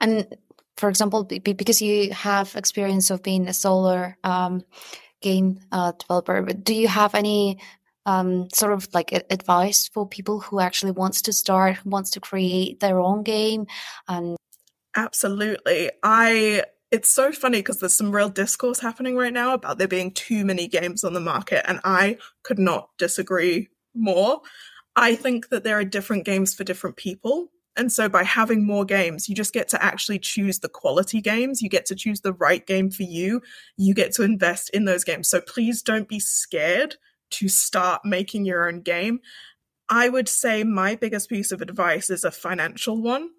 And 0.00 0.36
for 0.76 0.88
example, 0.88 1.22
because 1.24 1.80
you 1.80 2.12
have 2.12 2.56
experience 2.56 3.10
of 3.10 3.22
being 3.22 3.46
a 3.46 3.54
solar 3.54 4.16
um, 4.24 4.64
game 5.24 5.60
uh, 5.72 5.92
developer. 5.98 6.42
Do 6.42 6.74
you 6.74 6.88
have 6.88 7.14
any 7.14 7.58
um, 8.06 8.48
sort 8.52 8.72
of 8.72 8.88
like 8.92 9.12
advice 9.30 9.88
for 9.88 10.06
people 10.08 10.40
who 10.40 10.60
actually 10.60 10.92
wants 10.92 11.22
to 11.22 11.32
start, 11.32 11.84
wants 11.84 12.10
to 12.10 12.20
create 12.20 12.80
their 12.80 13.00
own 13.00 13.22
game? 13.22 13.66
And 14.08 14.36
absolutely, 14.96 15.90
I. 16.02 16.64
It's 16.90 17.10
so 17.10 17.32
funny 17.32 17.58
because 17.58 17.80
there's 17.80 17.94
some 17.94 18.14
real 18.14 18.28
discourse 18.28 18.78
happening 18.78 19.16
right 19.16 19.32
now 19.32 19.54
about 19.54 19.78
there 19.78 19.88
being 19.88 20.12
too 20.12 20.44
many 20.44 20.68
games 20.68 21.02
on 21.02 21.12
the 21.12 21.18
market, 21.18 21.68
and 21.68 21.80
I 21.82 22.18
could 22.44 22.58
not 22.58 22.90
disagree 22.98 23.68
more. 23.94 24.42
I 24.96 25.16
think 25.16 25.48
that 25.48 25.64
there 25.64 25.78
are 25.78 25.84
different 25.84 26.24
games 26.24 26.54
for 26.54 26.64
different 26.64 26.96
people. 26.96 27.48
And 27.76 27.90
so 27.90 28.08
by 28.08 28.22
having 28.22 28.64
more 28.64 28.84
games, 28.84 29.28
you 29.28 29.34
just 29.34 29.52
get 29.52 29.66
to 29.70 29.82
actually 29.82 30.20
choose 30.20 30.60
the 30.60 30.68
quality 30.68 31.20
games. 31.20 31.60
You 31.60 31.68
get 31.68 31.86
to 31.86 31.96
choose 31.96 32.20
the 32.20 32.34
right 32.34 32.64
game 32.64 32.90
for 32.90 33.02
you. 33.02 33.42
You 33.76 33.94
get 33.94 34.12
to 34.12 34.22
invest 34.22 34.70
in 34.70 34.84
those 34.84 35.02
games. 35.02 35.28
So 35.28 35.40
please 35.40 35.82
don't 35.82 36.08
be 36.08 36.20
scared 36.20 36.96
to 37.38 37.48
start 37.48 38.04
making 38.04 38.44
your 38.44 38.68
own 38.68 38.80
game. 38.80 39.20
I 39.88 40.08
would 40.08 40.28
say 40.28 40.64
my 40.64 40.94
biggest 40.94 41.28
piece 41.28 41.52
of 41.52 41.60
advice 41.60 42.10
is 42.10 42.24
a 42.24 42.30
financial 42.30 43.00
one. 43.00 43.30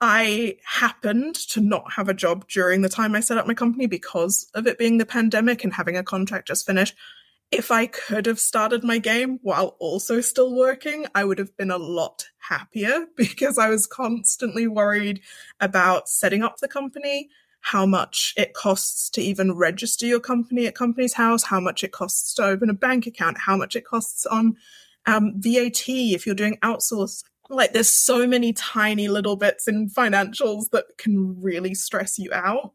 I 0.00 0.56
happened 0.64 1.34
to 1.50 1.60
not 1.60 1.92
have 1.92 2.08
a 2.08 2.14
job 2.14 2.48
during 2.48 2.80
the 2.82 2.88
time 2.88 3.14
I 3.14 3.20
set 3.20 3.36
up 3.36 3.46
my 3.46 3.54
company 3.54 3.86
because 3.86 4.48
of 4.54 4.66
it 4.66 4.78
being 4.78 4.98
the 4.98 5.04
pandemic 5.04 5.62
and 5.62 5.74
having 5.74 5.96
a 5.96 6.02
contract 6.02 6.48
just 6.48 6.64
finished 6.64 6.94
if 7.50 7.70
I 7.70 7.86
could 7.86 8.26
have 8.26 8.38
started 8.38 8.84
my 8.84 8.98
game 8.98 9.40
while 9.42 9.76
also 9.80 10.20
still 10.20 10.54
working, 10.54 11.06
I 11.14 11.24
would 11.24 11.38
have 11.38 11.56
been 11.56 11.70
a 11.70 11.78
lot 11.78 12.26
happier 12.38 13.06
because 13.16 13.58
I 13.58 13.68
was 13.68 13.86
constantly 13.86 14.66
worried 14.66 15.20
about 15.58 16.08
setting 16.08 16.42
up 16.42 16.58
the 16.58 16.68
company, 16.68 17.28
how 17.60 17.86
much 17.86 18.34
it 18.36 18.54
costs 18.54 19.10
to 19.10 19.22
even 19.22 19.56
register 19.56 20.06
your 20.06 20.20
company 20.20 20.66
at 20.66 20.74
Companies 20.74 21.14
House, 21.14 21.44
how 21.44 21.60
much 21.60 21.84
it 21.84 21.92
costs 21.92 22.34
to 22.34 22.44
open 22.44 22.70
a 22.70 22.74
bank 22.74 23.06
account, 23.06 23.38
how 23.38 23.56
much 23.56 23.76
it 23.76 23.84
costs 23.84 24.26
on 24.26 24.56
um, 25.06 25.34
VAT 25.36 25.88
if 25.88 26.26
you're 26.26 26.34
doing 26.34 26.58
outsource. 26.62 27.22
Like 27.48 27.72
there's 27.72 27.90
so 27.90 28.26
many 28.26 28.52
tiny 28.52 29.08
little 29.08 29.36
bits 29.36 29.68
in 29.68 29.90
financials 29.90 30.70
that 30.70 30.84
can 30.98 31.40
really 31.40 31.74
stress 31.74 32.18
you 32.18 32.32
out. 32.32 32.72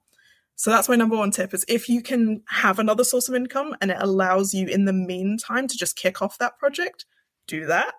So 0.57 0.69
that's 0.69 0.87
my 0.87 0.95
number 0.95 1.17
one 1.17 1.31
tip 1.31 1.53
is 1.53 1.65
if 1.67 1.89
you 1.89 2.01
can 2.01 2.41
have 2.47 2.79
another 2.79 3.03
source 3.03 3.27
of 3.27 3.35
income 3.35 3.75
and 3.81 3.91
it 3.91 3.97
allows 3.99 4.53
you 4.53 4.67
in 4.67 4.85
the 4.85 4.93
meantime 4.93 5.67
to 5.67 5.77
just 5.77 5.97
kick 5.97 6.21
off 6.21 6.37
that 6.37 6.57
project, 6.57 7.05
do 7.47 7.65
that. 7.65 7.93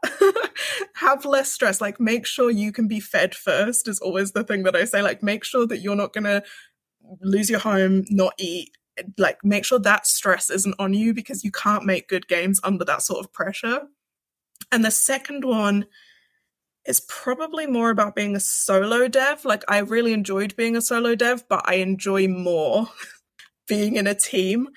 have 0.94 1.24
less 1.24 1.52
stress. 1.52 1.80
Like 1.80 2.00
make 2.00 2.26
sure 2.26 2.50
you 2.50 2.72
can 2.72 2.88
be 2.88 3.00
fed 3.00 3.34
first 3.34 3.88
is 3.88 4.00
always 4.00 4.32
the 4.32 4.44
thing 4.44 4.62
that 4.62 4.76
I 4.76 4.84
say. 4.84 5.02
Like 5.02 5.22
make 5.22 5.44
sure 5.44 5.66
that 5.66 5.78
you're 5.78 5.96
not 5.96 6.12
gonna 6.12 6.42
lose 7.20 7.50
your 7.50 7.60
home, 7.60 8.04
not 8.10 8.34
eat. 8.38 8.70
Like 9.18 9.38
make 9.44 9.64
sure 9.64 9.78
that 9.78 10.06
stress 10.06 10.48
isn't 10.50 10.74
on 10.78 10.94
you 10.94 11.12
because 11.12 11.44
you 11.44 11.50
can't 11.50 11.84
make 11.84 12.08
good 12.08 12.28
games 12.28 12.60
under 12.64 12.84
that 12.84 13.02
sort 13.02 13.24
of 13.24 13.32
pressure. 13.32 13.82
And 14.72 14.84
the 14.84 14.90
second 14.90 15.44
one 15.44 15.86
is 16.86 17.00
probably 17.00 17.66
more 17.66 17.90
about 17.90 18.14
being 18.14 18.36
a 18.36 18.40
solo 18.40 19.08
dev. 19.08 19.44
Like 19.44 19.64
I 19.68 19.78
really 19.78 20.12
enjoyed 20.12 20.56
being 20.56 20.76
a 20.76 20.82
solo 20.82 21.14
dev, 21.14 21.44
but 21.48 21.62
I 21.66 21.74
enjoy 21.74 22.28
more 22.28 22.88
being 23.68 23.96
in 23.96 24.06
a 24.06 24.14
team. 24.14 24.68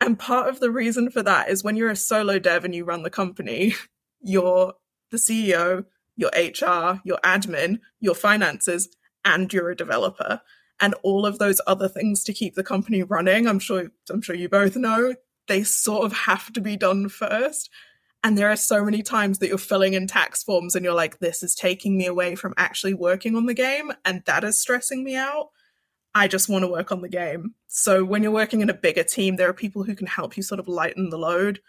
And 0.00 0.18
part 0.18 0.48
of 0.48 0.60
the 0.60 0.70
reason 0.70 1.10
for 1.10 1.22
that 1.24 1.48
is 1.48 1.64
when 1.64 1.76
you're 1.76 1.90
a 1.90 1.96
solo 1.96 2.38
dev 2.38 2.64
and 2.64 2.74
you 2.74 2.84
run 2.84 3.02
the 3.02 3.10
company, 3.10 3.74
you're 4.20 4.74
the 5.10 5.16
CEO, 5.16 5.84
your 6.16 6.30
HR, 6.30 7.00
your 7.04 7.18
admin, 7.24 7.80
your 8.00 8.14
finances, 8.14 8.88
and 9.24 9.52
you're 9.52 9.70
a 9.70 9.76
developer. 9.76 10.40
And 10.80 10.94
all 11.02 11.26
of 11.26 11.38
those 11.38 11.60
other 11.66 11.88
things 11.88 12.22
to 12.24 12.32
keep 12.32 12.54
the 12.54 12.62
company 12.62 13.02
running, 13.02 13.48
I'm 13.48 13.58
sure 13.58 13.90
I'm 14.10 14.22
sure 14.22 14.36
you 14.36 14.48
both 14.48 14.76
know, 14.76 15.14
they 15.48 15.64
sort 15.64 16.04
of 16.04 16.12
have 16.12 16.52
to 16.52 16.60
be 16.60 16.76
done 16.76 17.08
first. 17.08 17.70
And 18.24 18.36
there 18.36 18.50
are 18.50 18.56
so 18.56 18.84
many 18.84 19.02
times 19.02 19.38
that 19.38 19.48
you're 19.48 19.58
filling 19.58 19.94
in 19.94 20.06
tax 20.06 20.42
forms 20.42 20.74
and 20.74 20.84
you're 20.84 20.94
like, 20.94 21.18
this 21.18 21.42
is 21.42 21.54
taking 21.54 21.96
me 21.96 22.06
away 22.06 22.34
from 22.34 22.54
actually 22.56 22.94
working 22.94 23.36
on 23.36 23.46
the 23.46 23.54
game. 23.54 23.92
And 24.04 24.22
that 24.26 24.44
is 24.44 24.60
stressing 24.60 25.04
me 25.04 25.16
out. 25.16 25.50
I 26.14 26.26
just 26.26 26.48
want 26.48 26.64
to 26.64 26.70
work 26.70 26.90
on 26.90 27.00
the 27.00 27.08
game. 27.08 27.54
So 27.68 28.04
when 28.04 28.22
you're 28.22 28.32
working 28.32 28.60
in 28.60 28.70
a 28.70 28.74
bigger 28.74 29.04
team, 29.04 29.36
there 29.36 29.48
are 29.48 29.54
people 29.54 29.84
who 29.84 29.94
can 29.94 30.08
help 30.08 30.36
you 30.36 30.42
sort 30.42 30.58
of 30.58 30.66
lighten 30.66 31.10
the 31.10 31.18
load. 31.18 31.60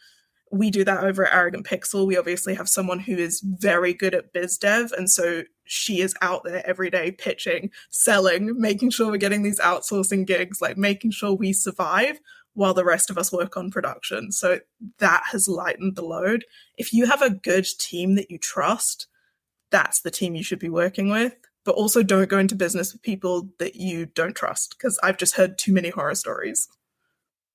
We 0.51 0.71
do 0.71 0.83
that 0.85 1.03
over 1.03 1.27
at 1.27 1.35
Arrogant 1.35 1.67
Pixel. 1.67 2.07
We 2.07 2.17
obviously 2.17 2.55
have 2.55 2.67
someone 2.67 2.99
who 2.99 3.15
is 3.15 3.41
very 3.41 3.93
good 3.93 4.15
at 4.15 4.33
biz 4.33 4.57
dev. 4.57 4.91
And 4.97 5.09
so 5.09 5.43
she 5.69 6.01
is 6.01 6.15
out 6.23 6.43
there 6.43 6.67
every 6.67 6.89
day 6.89 7.11
pitching, 7.11 7.69
selling, 7.91 8.59
making 8.59 8.89
sure 8.89 9.11
we're 9.11 9.17
getting 9.17 9.43
these 9.43 9.59
outsourcing 9.59 10.25
gigs, 10.25 10.61
like 10.61 10.77
making 10.77 11.11
sure 11.11 11.31
we 11.31 11.53
survive 11.53 12.19
while 12.55 12.73
the 12.73 12.83
rest 12.83 13.11
of 13.11 13.19
us 13.19 13.31
work 13.31 13.55
on 13.55 13.69
production. 13.69 14.31
So 14.31 14.59
that 14.97 15.21
has 15.31 15.47
lightened 15.47 15.95
the 15.95 16.01
load. 16.01 16.45
If 16.75 16.91
you 16.91 17.05
have 17.05 17.21
a 17.21 17.29
good 17.29 17.67
team 17.77 18.15
that 18.15 18.31
you 18.31 18.39
trust, 18.39 19.05
that's 19.69 20.01
the 20.01 20.09
team 20.09 20.33
you 20.33 20.41
should 20.41 20.57
be 20.57 20.69
working 20.69 21.09
with. 21.09 21.35
But 21.65 21.75
also 21.75 22.01
don't 22.01 22.29
go 22.29 22.39
into 22.39 22.55
business 22.55 22.91
with 22.91 23.03
people 23.03 23.49
that 23.59 23.75
you 23.75 24.07
don't 24.07 24.35
trust 24.35 24.75
because 24.75 24.97
I've 25.03 25.17
just 25.17 25.35
heard 25.35 25.59
too 25.59 25.71
many 25.71 25.89
horror 25.89 26.15
stories. 26.15 26.67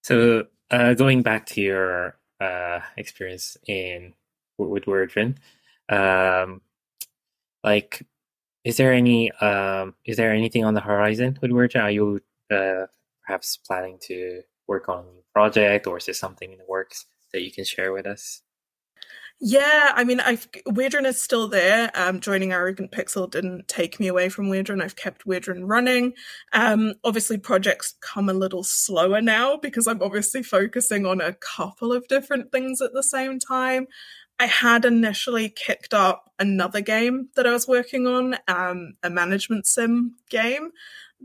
So 0.03 0.45
uh, 0.71 0.95
going 0.95 1.23
back 1.23 1.47
to 1.47 1.61
your 1.61 2.17
uh, 2.41 2.79
experience 2.97 3.57
in 3.67 4.15
with 4.57 4.87
um, 5.89 6.61
like, 7.65 8.07
is 8.65 8.77
there 8.77 8.93
any 8.93 9.33
um, 9.33 9.95
is 10.05 10.17
there 10.17 10.33
anything 10.33 10.65
on 10.65 10.75
the 10.75 10.81
horizon 10.81 11.39
with 11.41 11.51
Wyrdren? 11.51 11.83
Are 11.83 11.91
you 11.91 12.21
uh, 12.51 12.87
perhaps 13.27 13.57
planning 13.57 13.99
to 14.03 14.43
work 14.69 14.89
on 14.89 15.01
a 15.01 15.13
new 15.13 15.25
project, 15.33 15.87
or 15.87 15.99
is 15.99 16.07
there 16.07 16.15
something 16.15 16.53
in 16.53 16.59
the 16.59 16.65
works 16.69 17.07
that 17.33 17.43
you 17.43 17.51
can 17.51 17.65
share 17.65 17.93
with 17.93 18.07
us? 18.07 18.43
Yeah, 19.41 19.93
I 19.95 20.05
mean, 20.05 20.21
I've 20.21 20.51
Wyrdren 20.69 21.07
is 21.07 21.21
still 21.21 21.49
there. 21.49 21.91
Um, 21.95 22.21
joining 22.21 22.53
Arrogant 22.53 22.93
Pixel 22.93 23.29
didn't 23.29 23.67
take 23.67 23.99
me 23.99 24.07
away 24.07 24.29
from 24.29 24.47
Wyrdren. 24.47 24.81
I've 24.83 24.97
kept 24.97 25.27
Wyrdren 25.27 25.69
running. 25.69 26.15
Um, 26.53 26.95
obviously, 27.03 27.39
projects 27.39 27.95
come 28.01 28.29
a 28.29 28.35
little 28.35 28.63
slower 28.63 29.21
now 29.21 29.57
because 29.57 29.87
I'm 29.87 30.03
obviously 30.03 30.43
focusing 30.43 31.05
on 31.05 31.21
a 31.21 31.35
couple 31.35 31.93
of 31.93 32.07
different 32.09 32.53
things 32.53 32.81
at 32.81 32.95
the 32.95 33.03
same 33.03 33.39
time. 33.39 33.87
I 34.39 34.47
had 34.47 34.85
initially 34.85 35.49
kicked 35.49 35.95
up 35.95 36.31
another 36.39 36.81
game 36.81 37.29
that 37.37 37.47
I 37.47 37.53
was 37.53 37.69
working 37.69 38.07
on, 38.07 38.37
um, 38.49 38.95
a 39.03 39.11
management 39.11 39.67
sim 39.67 40.17
game. 40.29 40.71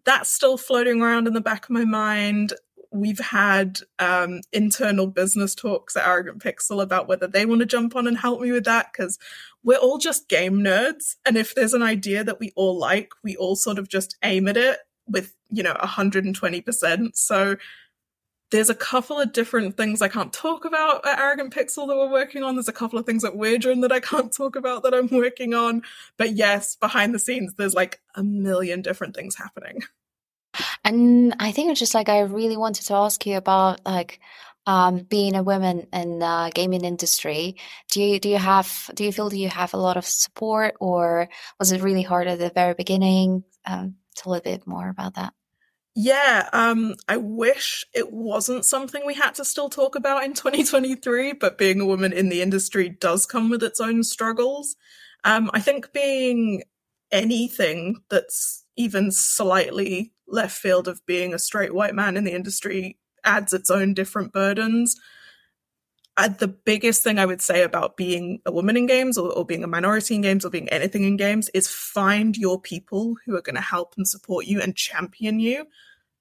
That's 0.06 0.32
still 0.32 0.58
floating 0.58 1.02
around 1.02 1.28
in 1.28 1.34
the 1.34 1.42
back 1.42 1.66
of 1.66 1.72
my 1.72 1.86
mind 1.86 2.54
we've 2.92 3.20
had 3.20 3.80
um, 4.00 4.42
internal 4.52 5.08
business 5.08 5.54
talks 5.54 5.96
at 5.96 6.08
Arrogant 6.08 6.42
Pixel 6.42 6.82
about 6.82 7.08
whether 7.08 7.28
they 7.28 7.46
want 7.46 7.60
to 7.60 7.66
jump 7.66 7.96
on 7.96 8.08
and 8.08 8.18
help 8.18 8.42
me 8.42 8.52
with 8.52 8.66
that 8.66 8.88
because 8.92 9.20
we're 9.64 9.78
all 9.78 9.98
just 9.98 10.30
game 10.30 10.60
nerds. 10.60 11.16
And 11.26 11.38
if 11.38 11.54
there's 11.54 11.74
an 11.74 11.84
idea 11.84 12.24
that 12.24 12.40
we 12.40 12.52
all 12.56 12.78
like, 12.78 13.12
we 13.24 13.36
all 13.36 13.56
sort 13.56 13.78
of 13.78 13.90
just 13.90 14.18
aim 14.24 14.48
at 14.48 14.58
it 14.58 14.80
with, 15.08 15.36
you 15.50 15.62
know, 15.62 15.74
120%. 15.74 17.16
So 17.16 17.58
there's 18.52 18.70
a 18.70 18.76
couple 18.76 19.20
of 19.20 19.32
different 19.32 19.78
things 19.78 20.02
I 20.02 20.08
can't 20.08 20.34
talk 20.34 20.66
about 20.66 21.06
at 21.08 21.20
Arrogant 21.20 21.54
Pixel 21.54 21.88
that 21.88 21.96
we're 21.96 22.12
working 22.12 22.44
on. 22.44 22.56
There's 22.56 22.68
a 22.68 22.74
couple 22.74 22.98
of 22.98 23.06
things 23.06 23.24
at 23.24 23.34
Wyrdren 23.34 23.82
that 23.82 23.92
I 23.92 24.00
can't 24.00 24.34
talk 24.34 24.56
about 24.56 24.84
that 24.84 24.94
I'm 24.94 25.08
working 25.08 25.54
on. 25.54 25.84
But 26.18 26.36
yes, 26.36 26.76
behind 26.76 27.14
the 27.14 27.20
scenes, 27.20 27.54
there's 27.56 27.76
like 27.76 28.02
a 28.16 28.24
million 28.24 28.82
different 28.82 29.16
things 29.16 29.36
happening. 29.36 29.84
And 30.84 31.36
I 31.40 31.52
think 31.52 31.70
it's 31.70 31.80
just 31.80 31.94
like 31.94 32.10
I 32.10 32.22
really 32.22 32.58
wanted 32.58 32.86
to 32.88 32.96
ask 32.96 33.26
you 33.26 33.38
about 33.38 33.86
like 33.86 34.20
um, 34.66 35.00
being 35.00 35.36
a 35.36 35.44
woman 35.44 35.88
in 35.94 36.20
the 36.20 36.52
gaming 36.54 36.84
industry. 36.84 37.56
Do 37.92 38.02
you 38.02 38.20
do 38.20 38.30
you 38.30 38.38
have 38.38 38.90
do 38.96 39.04
you 39.04 39.12
feel 39.12 39.30
do 39.30 39.38
you 39.38 39.50
have 39.50 39.74
a 39.74 39.78
lot 39.78 39.98
of 39.98 40.06
support, 40.06 40.76
or 40.80 41.30
was 41.60 41.72
it 41.72 41.82
really 41.82 42.02
hard 42.02 42.28
at 42.28 42.40
the 42.40 42.50
very 42.50 42.74
beginning? 42.74 43.44
Um, 43.66 43.96
tell 44.16 44.34
a 44.34 44.42
bit 44.42 44.66
more 44.66 44.90
about 44.90 45.16
that. 45.16 45.34
Yeah, 46.02 46.48
um, 46.54 46.96
I 47.10 47.18
wish 47.18 47.84
it 47.94 48.14
wasn't 48.14 48.64
something 48.64 49.06
we 49.06 49.16
had 49.16 49.36
to 49.36 49.44
still 49.44 49.68
talk 49.68 49.96
about 49.96 50.24
in 50.24 50.34
2023, 50.34 51.34
but 51.34 51.58
being 51.58 51.82
a 51.82 51.86
woman 51.86 52.14
in 52.14 52.30
the 52.30 52.42
industry 52.42 52.88
does 52.88 53.26
come 53.26 53.50
with 53.50 53.62
its 53.62 53.82
own 53.82 54.04
struggles. 54.04 54.78
Um, 55.26 55.52
I 55.54 55.60
think 55.60 55.92
being 55.92 56.64
anything 57.12 58.02
that's 58.10 58.64
even 58.78 59.12
slightly 59.12 60.14
left 60.26 60.58
field 60.58 60.88
of 60.88 61.06
being 61.06 61.34
a 61.34 61.40
straight 61.40 61.74
white 61.74 61.96
man 61.96 62.16
in 62.16 62.24
the 62.24 62.32
industry 62.34 62.98
adds 63.26 63.52
its 63.52 63.70
own 63.70 63.94
different 63.94 64.32
burdens. 64.32 64.96
Uh, 66.16 66.30
the 66.30 66.48
biggest 66.48 67.04
thing 67.04 67.20
I 67.20 67.26
would 67.26 67.42
say 67.42 67.64
about 67.64 67.98
being 67.98 68.40
a 68.46 68.52
woman 68.54 68.78
in 68.78 68.86
games 68.88 69.18
or, 69.18 69.32
or 69.34 69.46
being 69.46 69.64
a 69.66 69.68
minority 69.68 70.16
in 70.16 70.22
games 70.22 70.46
or 70.46 70.50
being 70.50 70.70
anything 70.70 71.04
in 71.04 71.18
games 71.18 71.50
is 71.50 71.68
find 71.68 72.38
your 72.38 72.60
people 72.60 73.16
who 73.26 73.36
are 73.36 73.42
going 73.42 73.56
to 73.56 73.62
help 73.62 73.96
and 73.98 74.08
support 74.08 74.46
you 74.46 74.62
and 74.62 74.76
champion 74.76 75.40
you. 75.42 75.66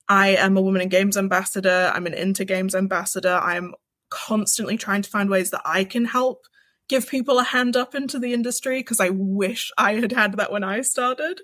I 0.08 0.28
am 0.28 0.56
a 0.56 0.62
woman 0.62 0.82
in 0.82 0.88
games 0.88 1.16
ambassador. 1.16 1.92
I'm 1.94 2.06
an 2.06 2.14
Into 2.14 2.44
Games 2.44 2.74
ambassador. 2.74 3.34
I'm 3.42 3.74
constantly 4.10 4.76
trying 4.76 5.02
to 5.02 5.10
find 5.10 5.28
ways 5.28 5.50
that 5.50 5.62
I 5.64 5.84
can 5.84 6.06
help 6.06 6.46
give 6.88 7.08
people 7.08 7.38
a 7.38 7.44
hand 7.44 7.76
up 7.76 7.94
into 7.94 8.18
the 8.18 8.32
industry 8.32 8.80
because 8.80 9.00
I 9.00 9.10
wish 9.10 9.70
I 9.76 9.94
had 9.94 10.12
had 10.12 10.32
that 10.38 10.50
when 10.50 10.64
I 10.64 10.80
started. 10.80 11.42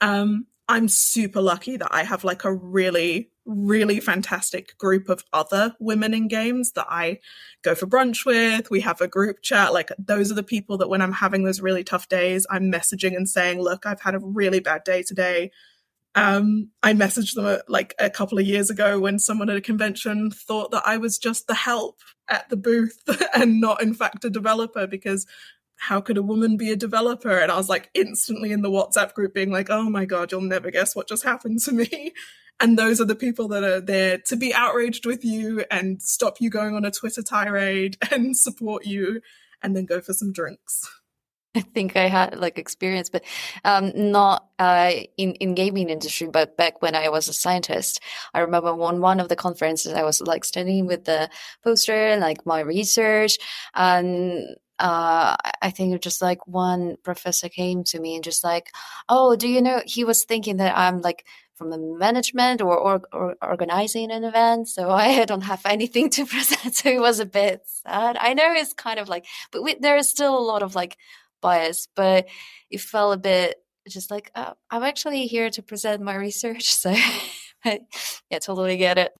Um, 0.00 0.46
I'm 0.68 0.88
super 0.88 1.40
lucky 1.40 1.76
that 1.78 1.88
I 1.90 2.04
have 2.04 2.24
like 2.24 2.44
a 2.44 2.52
really, 2.52 3.30
really 3.46 4.00
fantastic 4.00 4.76
group 4.76 5.08
of 5.08 5.24
other 5.32 5.74
women 5.80 6.12
in 6.12 6.28
games 6.28 6.72
that 6.72 6.86
I 6.88 7.20
go 7.62 7.74
for 7.74 7.86
brunch 7.86 8.26
with. 8.26 8.70
We 8.70 8.82
have 8.82 9.00
a 9.00 9.08
group 9.08 9.38
chat. 9.42 9.72
Like, 9.72 9.90
those 9.98 10.30
are 10.30 10.34
the 10.34 10.42
people 10.42 10.76
that 10.78 10.90
when 10.90 11.00
I'm 11.00 11.14
having 11.14 11.42
those 11.42 11.62
really 11.62 11.84
tough 11.84 12.08
days, 12.08 12.46
I'm 12.50 12.70
messaging 12.70 13.16
and 13.16 13.28
saying, 13.28 13.60
Look, 13.60 13.86
I've 13.86 14.02
had 14.02 14.14
a 14.14 14.20
really 14.20 14.60
bad 14.60 14.84
day 14.84 15.02
today. 15.02 15.50
Um, 16.18 16.70
I 16.82 16.92
messaged 16.92 17.34
them 17.34 17.60
like 17.68 17.94
a 17.98 18.10
couple 18.10 18.38
of 18.38 18.46
years 18.46 18.70
ago 18.70 18.98
when 18.98 19.18
someone 19.18 19.50
at 19.50 19.56
a 19.56 19.60
convention 19.60 20.30
thought 20.30 20.70
that 20.72 20.82
I 20.84 20.96
was 20.96 21.18
just 21.18 21.46
the 21.46 21.54
help 21.54 22.00
at 22.28 22.48
the 22.48 22.56
booth 22.56 23.02
and 23.34 23.60
not, 23.60 23.82
in 23.82 23.94
fact, 23.94 24.24
a 24.24 24.30
developer 24.30 24.86
because 24.86 25.26
how 25.76 26.00
could 26.00 26.18
a 26.18 26.22
woman 26.22 26.56
be 26.56 26.72
a 26.72 26.76
developer? 26.76 27.38
And 27.38 27.52
I 27.52 27.56
was 27.56 27.68
like 27.68 27.90
instantly 27.94 28.50
in 28.52 28.62
the 28.62 28.70
WhatsApp 28.70 29.14
group 29.14 29.32
being 29.32 29.50
like, 29.50 29.70
oh 29.70 29.88
my 29.88 30.04
God, 30.04 30.32
you'll 30.32 30.40
never 30.40 30.70
guess 30.70 30.96
what 30.96 31.08
just 31.08 31.24
happened 31.24 31.60
to 31.60 31.72
me. 31.72 32.12
And 32.60 32.76
those 32.76 33.00
are 33.00 33.04
the 33.04 33.14
people 33.14 33.46
that 33.48 33.62
are 33.62 33.80
there 33.80 34.18
to 34.26 34.34
be 34.34 34.52
outraged 34.52 35.06
with 35.06 35.24
you 35.24 35.64
and 35.70 36.02
stop 36.02 36.40
you 36.40 36.50
going 36.50 36.74
on 36.74 36.84
a 36.84 36.90
Twitter 36.90 37.22
tirade 37.22 37.96
and 38.10 38.36
support 38.36 38.84
you 38.84 39.20
and 39.62 39.76
then 39.76 39.84
go 39.84 40.00
for 40.00 40.12
some 40.12 40.32
drinks. 40.32 40.90
I 41.54 41.60
think 41.74 41.96
I 41.96 42.08
had 42.08 42.38
like 42.38 42.58
experience, 42.58 43.08
but 43.08 43.24
um, 43.64 43.92
not 43.94 44.48
uh, 44.58 44.92
in 45.16 45.34
in 45.34 45.54
gaming 45.54 45.90
industry. 45.90 46.28
But 46.28 46.56
back 46.56 46.82
when 46.82 46.94
I 46.94 47.08
was 47.08 47.28
a 47.28 47.32
scientist, 47.32 48.00
I 48.34 48.40
remember 48.40 48.68
on 48.68 49.00
one 49.00 49.20
of 49.20 49.28
the 49.28 49.36
conferences 49.36 49.92
I 49.92 50.02
was 50.02 50.20
like 50.20 50.44
standing 50.44 50.86
with 50.86 51.04
the 51.04 51.30
poster 51.64 52.16
like 52.16 52.44
my 52.46 52.60
research, 52.60 53.38
and 53.74 54.56
uh, 54.78 55.36
I 55.62 55.70
think 55.70 56.00
just 56.00 56.22
like 56.22 56.46
one 56.46 56.96
professor 57.02 57.48
came 57.48 57.82
to 57.84 58.00
me 58.00 58.14
and 58.14 58.24
just 58.24 58.44
like, 58.44 58.70
oh, 59.08 59.34
do 59.36 59.48
you 59.48 59.60
know? 59.60 59.82
He 59.84 60.04
was 60.04 60.24
thinking 60.24 60.58
that 60.58 60.76
I'm 60.76 61.00
like 61.02 61.24
from 61.56 61.70
the 61.70 61.78
management 61.78 62.62
or, 62.62 62.78
or, 62.78 63.02
or, 63.12 63.34
organizing 63.42 64.12
an 64.12 64.22
event. 64.22 64.68
So 64.68 64.90
I 64.92 65.24
don't 65.24 65.42
have 65.42 65.62
anything 65.66 66.10
to 66.10 66.24
present. 66.32 66.76
So 66.76 66.88
it 66.88 67.00
was 67.00 67.18
a 67.18 67.26
bit 67.26 67.62
sad. 67.66 68.16
I 68.18 68.34
know 68.34 68.52
it's 68.52 68.72
kind 68.72 69.00
of 69.00 69.08
like, 69.08 69.26
but 69.50 69.62
we, 69.62 69.74
there 69.74 69.96
is 69.96 70.08
still 70.08 70.38
a 70.38 70.40
lot 70.40 70.62
of 70.62 70.74
like 70.74 70.96
bias, 71.40 71.88
but 71.94 72.26
it 72.70 72.80
felt 72.80 73.14
a 73.14 73.18
bit 73.18 73.56
just 73.88 74.10
like, 74.10 74.30
oh, 74.34 74.52
I'm 74.70 74.82
actually 74.82 75.26
here 75.26 75.50
to 75.50 75.62
present 75.62 76.02
my 76.02 76.14
research. 76.14 76.74
So 76.78 76.94
I, 77.64 77.80
yeah, 78.30 78.38
totally 78.38 78.76
get 78.76 78.98
it. 78.98 79.12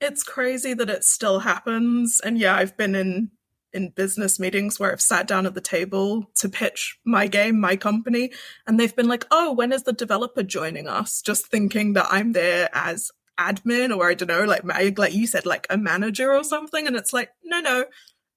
It's 0.00 0.22
crazy 0.22 0.72
that 0.74 0.88
it 0.88 1.02
still 1.02 1.40
happens. 1.40 2.20
And 2.22 2.38
yeah, 2.38 2.54
I've 2.54 2.76
been 2.76 2.94
in 2.94 3.30
in 3.72 3.88
business 3.88 4.38
meetings 4.38 4.78
where 4.78 4.92
I've 4.92 5.00
sat 5.00 5.26
down 5.26 5.46
at 5.46 5.54
the 5.54 5.60
table 5.60 6.30
to 6.36 6.48
pitch 6.48 6.98
my 7.04 7.26
game, 7.26 7.58
my 7.58 7.74
company, 7.74 8.30
and 8.66 8.78
they've 8.78 8.94
been 8.94 9.08
like, 9.08 9.24
"Oh, 9.30 9.52
when 9.52 9.72
is 9.72 9.82
the 9.82 9.92
developer 9.92 10.42
joining 10.42 10.86
us?" 10.86 11.22
Just 11.22 11.46
thinking 11.46 11.94
that 11.94 12.06
I'm 12.10 12.32
there 12.32 12.68
as 12.72 13.10
admin 13.38 13.96
or 13.96 14.08
I 14.08 14.14
don't 14.14 14.28
know, 14.28 14.44
like 14.44 14.64
like 14.64 15.14
you 15.14 15.26
said, 15.26 15.46
like 15.46 15.66
a 15.70 15.76
manager 15.76 16.32
or 16.32 16.44
something, 16.44 16.86
and 16.86 16.96
it's 16.96 17.12
like, 17.12 17.30
no, 17.44 17.60
no, 17.60 17.86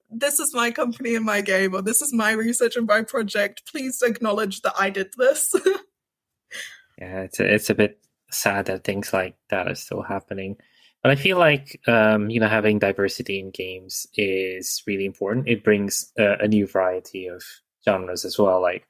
this 0.10 0.40
is 0.40 0.54
my 0.54 0.72
company 0.72 1.16
and 1.16 1.26
my 1.26 1.42
game, 1.42 1.76
or 1.76 1.82
this 1.82 2.02
is 2.02 2.14
my 2.14 2.32
research 2.32 2.76
and 2.76 2.88
my 2.88 3.04
project. 3.04 3.64
Please 3.70 4.02
acknowledge 4.02 4.62
that 4.62 4.74
I 4.80 4.90
did 4.90 5.14
this. 5.18 5.54
yeah, 7.00 7.22
it's 7.22 7.40
a, 7.40 7.54
it's 7.54 7.70
a 7.70 7.76
bit 7.76 8.00
sad 8.32 8.66
that 8.66 8.84
things 8.84 9.14
like 9.14 9.36
that 9.50 9.68
are 9.68 9.76
still 9.76 10.02
happening. 10.02 10.58
But 11.04 11.12
I 11.12 11.16
feel 11.16 11.38
like 11.38 11.80
um, 11.88 12.30
you 12.30 12.40
know 12.40 12.48
having 12.48 12.80
diversity 12.80 13.40
in 13.40 13.52
games 13.52 14.08
is 14.16 14.82
really 14.88 15.06
important. 15.06 15.48
It 15.48 15.64
brings 15.64 16.12
uh, 16.20 16.38
a 16.40 16.48
new 16.48 16.68
variety 16.68 17.28
of 17.28 17.44
genres 17.88 18.26
as 18.26 18.38
well. 18.38 18.62
Like, 18.62 18.88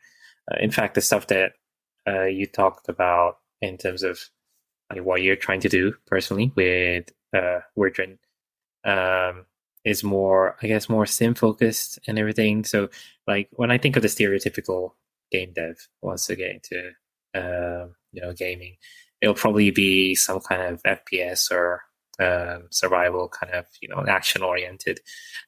uh, 0.52 0.58
in 0.60 0.72
fact, 0.72 0.96
the 0.96 1.02
stuff 1.02 1.28
that 1.28 1.54
uh, 2.08 2.24
you 2.24 2.46
talked 2.46 2.90
about 2.90 3.40
in 3.62 3.78
terms 3.78 4.04
of 4.04 4.20
like, 4.90 5.04
what 5.04 5.22
you're 5.22 5.36
trying 5.36 5.62
to 5.62 5.70
do 5.70 5.94
personally 6.08 6.52
with 6.56 7.12
uh, 7.36 7.60
um, 8.86 9.46
is 9.86 10.04
more, 10.04 10.58
I 10.62 10.68
guess, 10.68 10.90
more 10.90 11.06
sim 11.06 11.36
focused 11.36 12.00
and 12.08 12.18
everything. 12.20 12.66
So, 12.66 12.90
like 13.28 13.50
when 13.52 13.72
I 13.72 13.78
think 13.78 13.96
of 13.96 14.02
the 14.02 14.08
stereotypical 14.08 14.92
game 15.32 15.54
dev 15.54 15.78
wants 16.02 16.28
to 16.28 16.36
get 16.36 16.52
into 16.52 16.92
uh, 17.34 17.88
you 18.12 18.22
know 18.22 18.34
gaming, 18.34 18.78
it'll 19.22 19.36
probably 19.36 19.72
be 19.72 20.16
some 20.16 20.40
kind 20.40 20.62
of 20.62 20.84
FPS 20.84 21.52
or 21.52 21.84
um, 22.20 22.68
survival 22.72 23.30
kind 23.30 23.54
of 23.54 23.66
you 23.82 23.90
know 23.90 24.04
action 24.08 24.42
oriented 24.42 25.00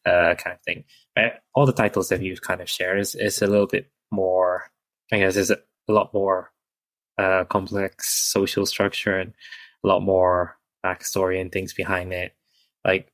uh, 0.06 0.36
kind 0.36 0.56
of 0.56 0.62
thing. 0.62 0.84
But 1.16 1.42
all 1.56 1.66
the 1.66 1.74
titles 1.74 2.10
that 2.10 2.22
you've 2.22 2.42
kind 2.42 2.62
of 2.62 2.70
shared 2.70 3.00
is, 3.00 3.16
is 3.16 3.42
a 3.42 3.48
little 3.48 3.68
bit 3.68 3.90
more, 4.12 4.70
I 5.12 5.20
guess, 5.20 5.36
is 5.36 5.50
a 5.52 5.58
lot 5.88 6.14
more 6.14 6.52
uh, 7.18 7.46
complex 7.46 8.10
social 8.10 8.66
structure 8.66 9.18
and 9.18 9.34
a 9.84 9.88
lot 9.88 10.02
more 10.02 10.58
backstory 10.86 11.42
and 11.42 11.52
things 11.52 11.74
behind 11.74 12.14
it. 12.14 12.34
Like, 12.86 13.12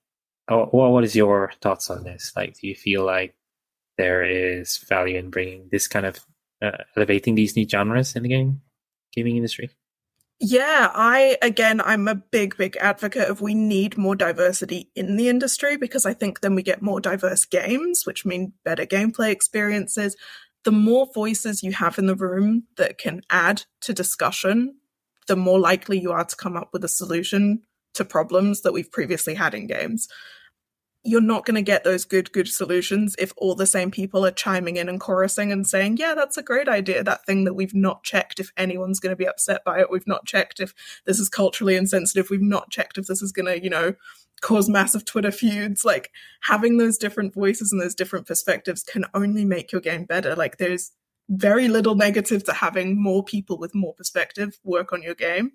oh, 0.49 0.69
well, 0.71 0.91
what 0.91 1.03
is 1.03 1.15
your 1.15 1.51
thoughts 1.61 1.89
on 1.89 2.03
this? 2.03 2.31
Like, 2.35 2.59
do 2.59 2.67
you 2.67 2.75
feel 2.75 3.05
like 3.05 3.35
there 3.97 4.23
is 4.23 4.77
value 4.77 5.17
in 5.17 5.29
bringing 5.29 5.69
this 5.71 5.87
kind 5.87 6.05
of 6.05 6.19
uh, 6.61 6.83
elevating 6.95 7.35
these 7.35 7.55
new 7.55 7.67
genres 7.67 8.15
in 8.15 8.23
the 8.23 8.29
game 8.29 8.61
gaming 9.13 9.37
industry? 9.37 9.69
Yeah, 10.39 10.91
I 10.93 11.37
again, 11.41 11.79
I'm 11.79 12.07
a 12.07 12.15
big, 12.15 12.57
big 12.57 12.75
advocate 12.77 13.29
of 13.29 13.39
we 13.39 13.53
need 13.53 13.97
more 13.97 14.15
diversity 14.15 14.89
in 14.95 15.15
the 15.15 15.29
industry 15.29 15.77
because 15.77 16.05
I 16.05 16.13
think 16.13 16.41
then 16.41 16.55
we 16.55 16.63
get 16.63 16.81
more 16.81 16.99
diverse 16.99 17.45
games, 17.45 18.05
which 18.05 18.25
mean 18.25 18.53
better 18.65 18.85
gameplay 18.85 19.29
experiences. 19.29 20.17
The 20.65 20.71
more 20.71 21.07
voices 21.13 21.63
you 21.63 21.71
have 21.73 21.97
in 21.97 22.07
the 22.07 22.15
room 22.15 22.63
that 22.77 22.97
can 22.97 23.21
add 23.29 23.63
to 23.81 23.93
discussion, 23.93 24.75
the 25.27 25.35
more 25.35 25.59
likely 25.59 25.99
you 25.99 26.11
are 26.11 26.25
to 26.25 26.35
come 26.35 26.57
up 26.57 26.69
with 26.73 26.83
a 26.83 26.89
solution 26.89 27.61
to 27.93 28.05
problems 28.05 28.61
that 28.61 28.73
we've 28.73 28.91
previously 28.91 29.35
had 29.35 29.53
in 29.53 29.67
games 29.67 30.07
you're 31.05 31.21
not 31.21 31.45
going 31.45 31.55
to 31.55 31.61
get 31.61 31.83
those 31.83 32.05
good, 32.05 32.31
good 32.31 32.47
solutions 32.47 33.13
if 33.19 33.33
all 33.35 33.55
the 33.55 33.65
same 33.65 33.91
people 33.91 34.25
are 34.25 34.31
chiming 34.31 34.77
in 34.77 34.87
and 34.87 35.01
chorusing 35.01 35.51
and 35.51 35.67
saying, 35.67 35.97
yeah, 35.97 36.13
that's 36.15 36.37
a 36.37 36.43
great 36.43 36.69
idea. 36.69 37.03
That 37.03 37.25
thing 37.25 37.43
that 37.43 37.55
we've 37.55 37.73
not 37.73 38.03
checked 38.03 38.39
if 38.39 38.51
anyone's 38.55 39.01
going 39.01 39.11
to 39.11 39.17
be 39.17 39.27
upset 39.27 39.65
by 39.65 39.81
it. 39.81 39.91
We've 39.91 40.07
not 40.07 40.25
checked 40.25 40.61
if 40.61 40.73
this 41.05 41.19
is 41.19 41.27
culturally 41.27 41.75
insensitive. 41.75 42.29
We've 42.29 42.41
not 42.41 42.69
checked 42.69 42.97
if 42.97 43.07
this 43.07 43.21
is 43.21 43.33
going 43.33 43.47
to, 43.47 43.61
you 43.61 43.69
know, 43.69 43.95
cause 44.41 44.69
massive 44.69 45.03
Twitter 45.03 45.31
feuds. 45.31 45.83
Like 45.83 46.09
having 46.43 46.77
those 46.77 46.97
different 46.97 47.33
voices 47.33 47.73
and 47.73 47.81
those 47.81 47.95
different 47.95 48.25
perspectives 48.25 48.81
can 48.81 49.03
only 49.13 49.43
make 49.43 49.73
your 49.73 49.81
game 49.81 50.05
better. 50.05 50.37
Like 50.37 50.57
there's 50.57 50.93
very 51.29 51.67
little 51.67 51.95
negative 51.95 52.45
to 52.45 52.53
having 52.53 53.01
more 53.01 53.25
people 53.25 53.57
with 53.57 53.75
more 53.75 53.93
perspective 53.93 54.57
work 54.63 54.93
on 54.93 55.03
your 55.03 55.15
game. 55.15 55.51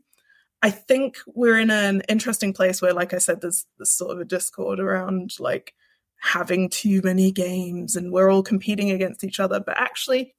I 0.63 0.71
think 0.71 1.19
we're 1.27 1.59
in 1.59 1.71
an 1.71 2.03
interesting 2.09 2.53
place 2.53 2.83
where, 2.83 2.93
like 2.93 3.15
I 3.15 3.19
said, 3.19 3.41
there's, 3.41 3.67
sort 3.83 4.13
of 4.13 4.21
a 4.21 4.25
discord 4.25 4.81
around 4.81 5.39
like 5.39 5.75
having 6.21 6.69
too 6.69 7.01
many 7.05 7.31
games 7.31 7.95
and 7.95 8.13
we're 8.13 8.31
all 8.31 8.43
competing 8.43 8.91
against 8.91 9.23
each 9.23 9.39
other. 9.39 9.61
But 9.61 9.79
actually, 9.79 10.35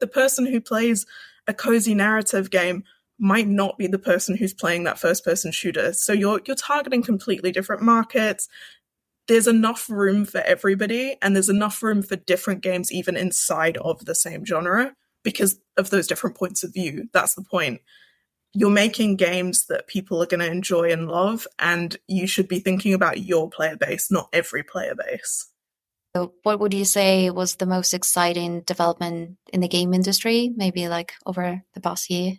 the 0.00 0.06
person 0.06 0.46
who 0.46 0.60
plays 0.60 1.06
a 1.46 1.54
cozy 1.54 1.94
narrative 1.94 2.50
game 2.50 2.84
might 3.18 3.46
not 3.46 3.78
be 3.78 3.86
the 3.86 3.98
person 3.98 4.36
who's 4.36 4.52
playing 4.52 4.84
that 4.84 4.98
first 4.98 5.24
person 5.24 5.52
shooter. 5.52 5.92
So 5.92 6.12
you're 6.12 6.40
you're 6.46 6.56
targeting 6.56 7.02
completely 7.02 7.52
different 7.52 7.82
markets. 7.82 8.48
There's 9.28 9.46
enough 9.46 9.88
room 9.88 10.26
for 10.26 10.42
everybody 10.42 11.16
and 11.22 11.34
there's 11.34 11.48
enough 11.48 11.82
room 11.82 12.02
for 12.02 12.16
different 12.16 12.60
games 12.62 12.92
even 12.92 13.16
inside 13.16 13.78
of 13.78 14.04
the 14.04 14.14
same 14.14 14.44
genre 14.44 14.94
because 15.22 15.58
of 15.78 15.88
those 15.88 16.06
different 16.06 16.36
points 16.36 16.62
of 16.62 16.74
view. 16.74 17.08
That's 17.12 17.34
the 17.34 17.42
point 17.42 17.80
you're 18.54 18.70
making 18.70 19.16
games 19.16 19.66
that 19.66 19.88
people 19.88 20.22
are 20.22 20.26
going 20.26 20.40
to 20.40 20.50
enjoy 20.50 20.90
and 20.90 21.08
love, 21.08 21.46
and 21.58 21.96
you 22.06 22.26
should 22.26 22.48
be 22.48 22.60
thinking 22.60 22.94
about 22.94 23.22
your 23.22 23.50
player 23.50 23.76
base, 23.76 24.10
not 24.10 24.28
every 24.32 24.62
player 24.62 24.94
base. 24.94 25.48
So 26.16 26.32
what 26.44 26.60
would 26.60 26.72
you 26.72 26.84
say 26.84 27.30
was 27.30 27.56
the 27.56 27.66
most 27.66 27.92
exciting 27.92 28.60
development 28.60 29.36
in 29.52 29.60
the 29.60 29.68
game 29.68 29.92
industry, 29.92 30.52
maybe 30.54 30.88
like 30.88 31.12
over 31.26 31.64
the 31.74 31.80
past 31.80 32.08
year? 32.08 32.34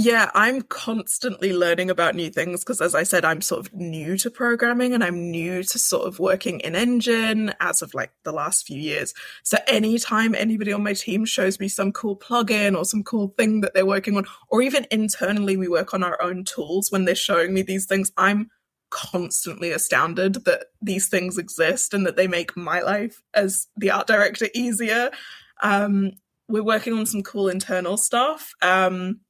Yeah, 0.00 0.30
I'm 0.32 0.62
constantly 0.62 1.52
learning 1.52 1.90
about 1.90 2.14
new 2.14 2.30
things 2.30 2.62
because, 2.62 2.80
as 2.80 2.94
I 2.94 3.02
said, 3.02 3.24
I'm 3.24 3.40
sort 3.40 3.66
of 3.66 3.74
new 3.74 4.16
to 4.18 4.30
programming 4.30 4.94
and 4.94 5.02
I'm 5.02 5.28
new 5.32 5.64
to 5.64 5.76
sort 5.76 6.06
of 6.06 6.20
working 6.20 6.60
in 6.60 6.76
engine 6.76 7.52
as 7.58 7.82
of 7.82 7.94
like 7.94 8.12
the 8.22 8.30
last 8.30 8.64
few 8.64 8.78
years. 8.78 9.12
So, 9.42 9.58
anytime 9.66 10.36
anybody 10.36 10.72
on 10.72 10.84
my 10.84 10.92
team 10.92 11.24
shows 11.24 11.58
me 11.58 11.66
some 11.66 11.90
cool 11.90 12.16
plugin 12.16 12.78
or 12.78 12.84
some 12.84 13.02
cool 13.02 13.34
thing 13.36 13.60
that 13.62 13.74
they're 13.74 13.84
working 13.84 14.16
on, 14.16 14.24
or 14.50 14.62
even 14.62 14.86
internally 14.92 15.56
we 15.56 15.66
work 15.66 15.92
on 15.92 16.04
our 16.04 16.22
own 16.22 16.44
tools 16.44 16.92
when 16.92 17.04
they're 17.04 17.16
showing 17.16 17.52
me 17.52 17.62
these 17.62 17.86
things, 17.86 18.12
I'm 18.16 18.52
constantly 18.90 19.72
astounded 19.72 20.44
that 20.44 20.66
these 20.80 21.08
things 21.08 21.38
exist 21.38 21.92
and 21.92 22.06
that 22.06 22.14
they 22.14 22.28
make 22.28 22.56
my 22.56 22.82
life 22.82 23.20
as 23.34 23.66
the 23.76 23.90
art 23.90 24.06
director 24.06 24.46
easier. 24.54 25.10
Um, 25.60 26.12
we're 26.48 26.62
working 26.62 26.92
on 26.92 27.04
some 27.04 27.24
cool 27.24 27.48
internal 27.48 27.96
stuff. 27.96 28.52
Um, 28.62 29.22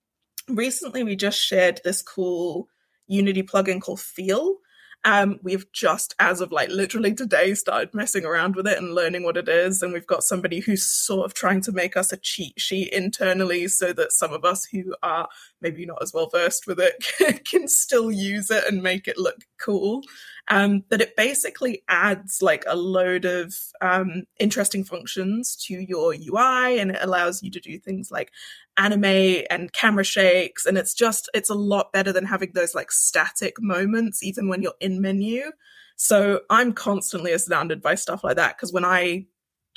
recently 0.48 1.04
we 1.04 1.16
just 1.16 1.38
shared 1.38 1.80
this 1.84 2.02
cool 2.02 2.68
Unity 3.06 3.42
plugin 3.42 3.80
called 3.80 4.00
Feel. 4.00 4.56
Um, 5.04 5.38
we've 5.42 5.70
just, 5.72 6.14
as 6.18 6.40
of 6.40 6.50
like 6.50 6.70
literally 6.70 7.14
today, 7.14 7.54
started 7.54 7.94
messing 7.94 8.24
around 8.24 8.56
with 8.56 8.66
it 8.66 8.78
and 8.78 8.94
learning 8.94 9.22
what 9.22 9.36
it 9.36 9.48
is. 9.48 9.80
And 9.80 9.92
we've 9.92 10.06
got 10.06 10.24
somebody 10.24 10.60
who's 10.60 10.84
sort 10.84 11.24
of 11.24 11.34
trying 11.34 11.60
to 11.62 11.72
make 11.72 11.96
us 11.96 12.12
a 12.12 12.16
cheat 12.16 12.60
sheet 12.60 12.92
internally 12.92 13.68
so 13.68 13.92
that 13.92 14.12
some 14.12 14.32
of 14.32 14.44
us 14.44 14.66
who 14.66 14.94
are 15.02 15.28
maybe 15.60 15.86
not 15.86 16.02
as 16.02 16.12
well 16.12 16.28
versed 16.28 16.66
with 16.66 16.78
it 16.80 17.44
can 17.44 17.68
still 17.68 18.10
use 18.10 18.50
it 18.50 18.64
and 18.66 18.82
make 18.82 19.08
it 19.08 19.18
look 19.18 19.44
cool 19.58 20.02
um, 20.48 20.82
that 20.88 21.00
it 21.00 21.16
basically 21.16 21.82
adds 21.88 22.40
like 22.40 22.64
a 22.66 22.76
load 22.76 23.24
of 23.24 23.54
um, 23.80 24.24
interesting 24.38 24.82
functions 24.82 25.56
to 25.66 25.74
your 25.74 26.14
UI 26.14 26.78
and 26.78 26.92
it 26.92 26.98
allows 27.00 27.42
you 27.42 27.50
to 27.50 27.60
do 27.60 27.78
things 27.78 28.10
like 28.10 28.32
animate 28.78 29.46
and 29.50 29.72
camera 29.72 30.04
shakes. 30.04 30.64
And 30.64 30.78
it's 30.78 30.94
just, 30.94 31.28
it's 31.34 31.50
a 31.50 31.54
lot 31.54 31.92
better 31.92 32.12
than 32.12 32.24
having 32.24 32.52
those 32.54 32.74
like 32.74 32.90
static 32.90 33.60
moments, 33.60 34.22
even 34.22 34.48
when 34.48 34.62
you're 34.62 34.72
in 34.80 35.02
menu. 35.02 35.52
So 35.96 36.40
I'm 36.48 36.72
constantly 36.72 37.32
astounded 37.32 37.82
by 37.82 37.96
stuff 37.96 38.24
like 38.24 38.36
that 38.36 38.56
because 38.56 38.72
when 38.72 38.84
I 38.84 39.26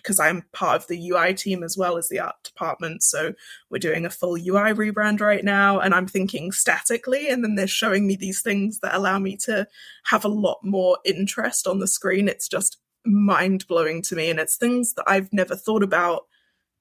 because 0.02 0.20
I'm 0.20 0.44
part 0.52 0.82
of 0.82 0.88
the 0.88 1.12
UI 1.12 1.34
team 1.34 1.64
as 1.64 1.78
well 1.78 1.98
as 1.98 2.10
the 2.10 2.20
art 2.20 2.36
department. 2.44 3.04
So 3.04 3.34
we're 3.70 3.80
doing 3.80 4.06
a 4.06 4.10
full 4.10 4.36
UI 4.36 4.74
rebrand 4.74 5.22
right 5.22 5.44
now, 5.44 5.80
and 5.80 5.94
I'm 5.94 6.08
thinking 6.08 6.52
statically, 6.52 7.30
and 7.30 7.44
then 7.44 7.56
they're 7.56 7.68
showing 7.68 8.08
me 8.08 8.16
these 8.16 8.42
things 8.42 8.80
that 8.80 8.96
allow 8.96 9.20
me 9.20 9.38
to 9.38 9.68
have 10.06 10.26
a 10.26 10.30
lot 10.30 10.60
more 10.64 10.98
interest 11.06 11.68
on 11.68 11.80
the 11.80 11.88
screen. 11.88 12.28
It's 12.28 12.48
just 12.48 12.78
mind 13.06 13.68
blowing 13.68 14.02
to 14.04 14.16
me, 14.16 14.30
and 14.30 14.40
it's 14.40 14.58
things 14.58 14.94
that 14.96 15.06
I've 15.08 15.32
never 15.32 15.56
thought 15.56 15.84
about 15.84 16.24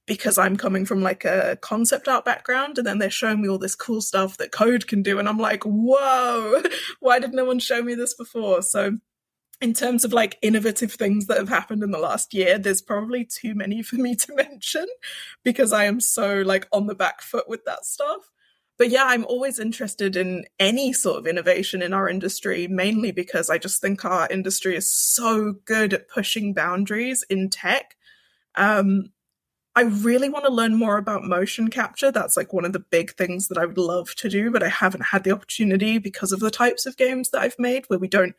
because 0.07 0.39
I'm 0.39 0.57
coming 0.57 0.85
from 0.85 1.03
like 1.03 1.25
a 1.25 1.57
concept 1.61 2.09
art 2.09 2.25
background 2.25 2.79
and 2.79 2.87
then 2.87 2.99
they're 2.99 3.11
showing 3.11 3.41
me 3.41 3.49
all 3.49 3.59
this 3.59 3.77
cool 3.77 4.01
stuff 4.01 4.39
that 4.39 4.51
code 4.51 4.89
can 4.89 5.03
do 5.03 5.21
and 5.21 5.29
I'm 5.29 5.39
like, 5.39 5.63
"Whoa, 5.63 6.63
why 7.01 7.21
did 7.21 7.33
no 7.33 7.45
one 7.45 7.61
show 7.61 7.81
me 7.83 7.95
this 7.95 8.15
before?" 8.15 8.63
So 8.63 8.99
in 9.61 9.75
terms 9.75 10.05
of 10.05 10.13
like 10.13 10.39
innovative 10.41 10.93
things 10.93 11.27
that 11.27 11.37
have 11.37 11.49
happened 11.49 11.83
in 11.83 11.91
the 11.91 11.99
last 11.99 12.33
year, 12.33 12.59
there's 12.59 12.81
probably 12.81 13.25
too 13.25 13.55
many 13.55 13.83
for 13.83 13.97
me 13.97 14.15
to 14.17 14.35
mention 14.37 14.87
because 15.45 15.73
I 15.73 15.85
am 15.85 16.01
so 16.01 16.43
like 16.43 16.67
on 16.73 16.87
the 16.87 16.95
back 16.95 17.21
foot 17.21 17.49
with 17.49 17.65
that 17.67 17.85
stuff. 17.85 18.31
But 18.79 18.89
yeah, 18.89 19.05
I'm 19.05 19.27
always 19.27 19.59
interested 19.59 20.17
in 20.17 20.47
any 20.59 20.95
sort 20.95 21.19
of 21.19 21.27
innovation 21.27 21.83
in 21.83 21.93
our 21.93 22.09
industry, 22.09 22.67
mainly 22.67 23.13
because 23.13 23.51
I 23.51 23.59
just 23.59 23.83
think 23.83 24.07
our 24.07 24.27
industry 24.31 24.75
is 24.75 24.91
so 24.91 25.53
good 25.67 25.93
at 25.93 26.09
pushing 26.09 26.55
boundaries 26.55 27.23
in 27.29 27.51
tech. 27.51 27.97
Um, 28.55 29.13
I 29.77 29.83
really 29.83 30.31
want 30.31 30.47
to 30.47 30.51
learn 30.51 30.77
more 30.77 30.97
about 30.97 31.25
motion 31.25 31.69
capture. 31.69 32.11
That's 32.11 32.39
like 32.39 32.55
one 32.55 32.65
of 32.65 32.73
the 32.73 32.81
big 32.81 33.13
things 33.13 33.49
that 33.49 33.59
I 33.59 33.67
would 33.67 33.77
love 33.79 34.15
to 34.17 34.31
do, 34.31 34.51
but 34.51 34.63
I 34.63 34.69
haven't 34.69 35.05
had 35.05 35.25
the 35.25 35.33
opportunity 35.33 35.99
because 35.99 36.33
of 36.33 36.41
the 36.41 36.51
types 36.51 36.87
of 36.87 36.97
games 36.97 37.31
that 37.31 37.43
I've 37.43 37.59
made 37.59 37.85
where 37.89 37.99
we 37.99 38.09
don't 38.09 38.35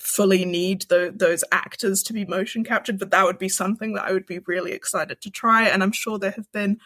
fully 0.00 0.44
need 0.44 0.82
the, 0.82 1.12
those 1.14 1.44
actors 1.52 2.02
to 2.02 2.12
be 2.12 2.24
motion 2.24 2.64
captured. 2.64 2.98
But 2.98 3.10
that 3.10 3.24
would 3.24 3.38
be 3.38 3.48
something 3.48 3.92
that 3.94 4.06
I 4.06 4.12
would 4.12 4.26
be 4.26 4.40
really 4.40 4.72
excited 4.72 5.20
to 5.20 5.30
try. 5.30 5.68
And 5.68 5.82
I'm 5.82 5.92
sure 5.92 6.18
there 6.18 6.30
have 6.32 6.50
been 6.52 6.78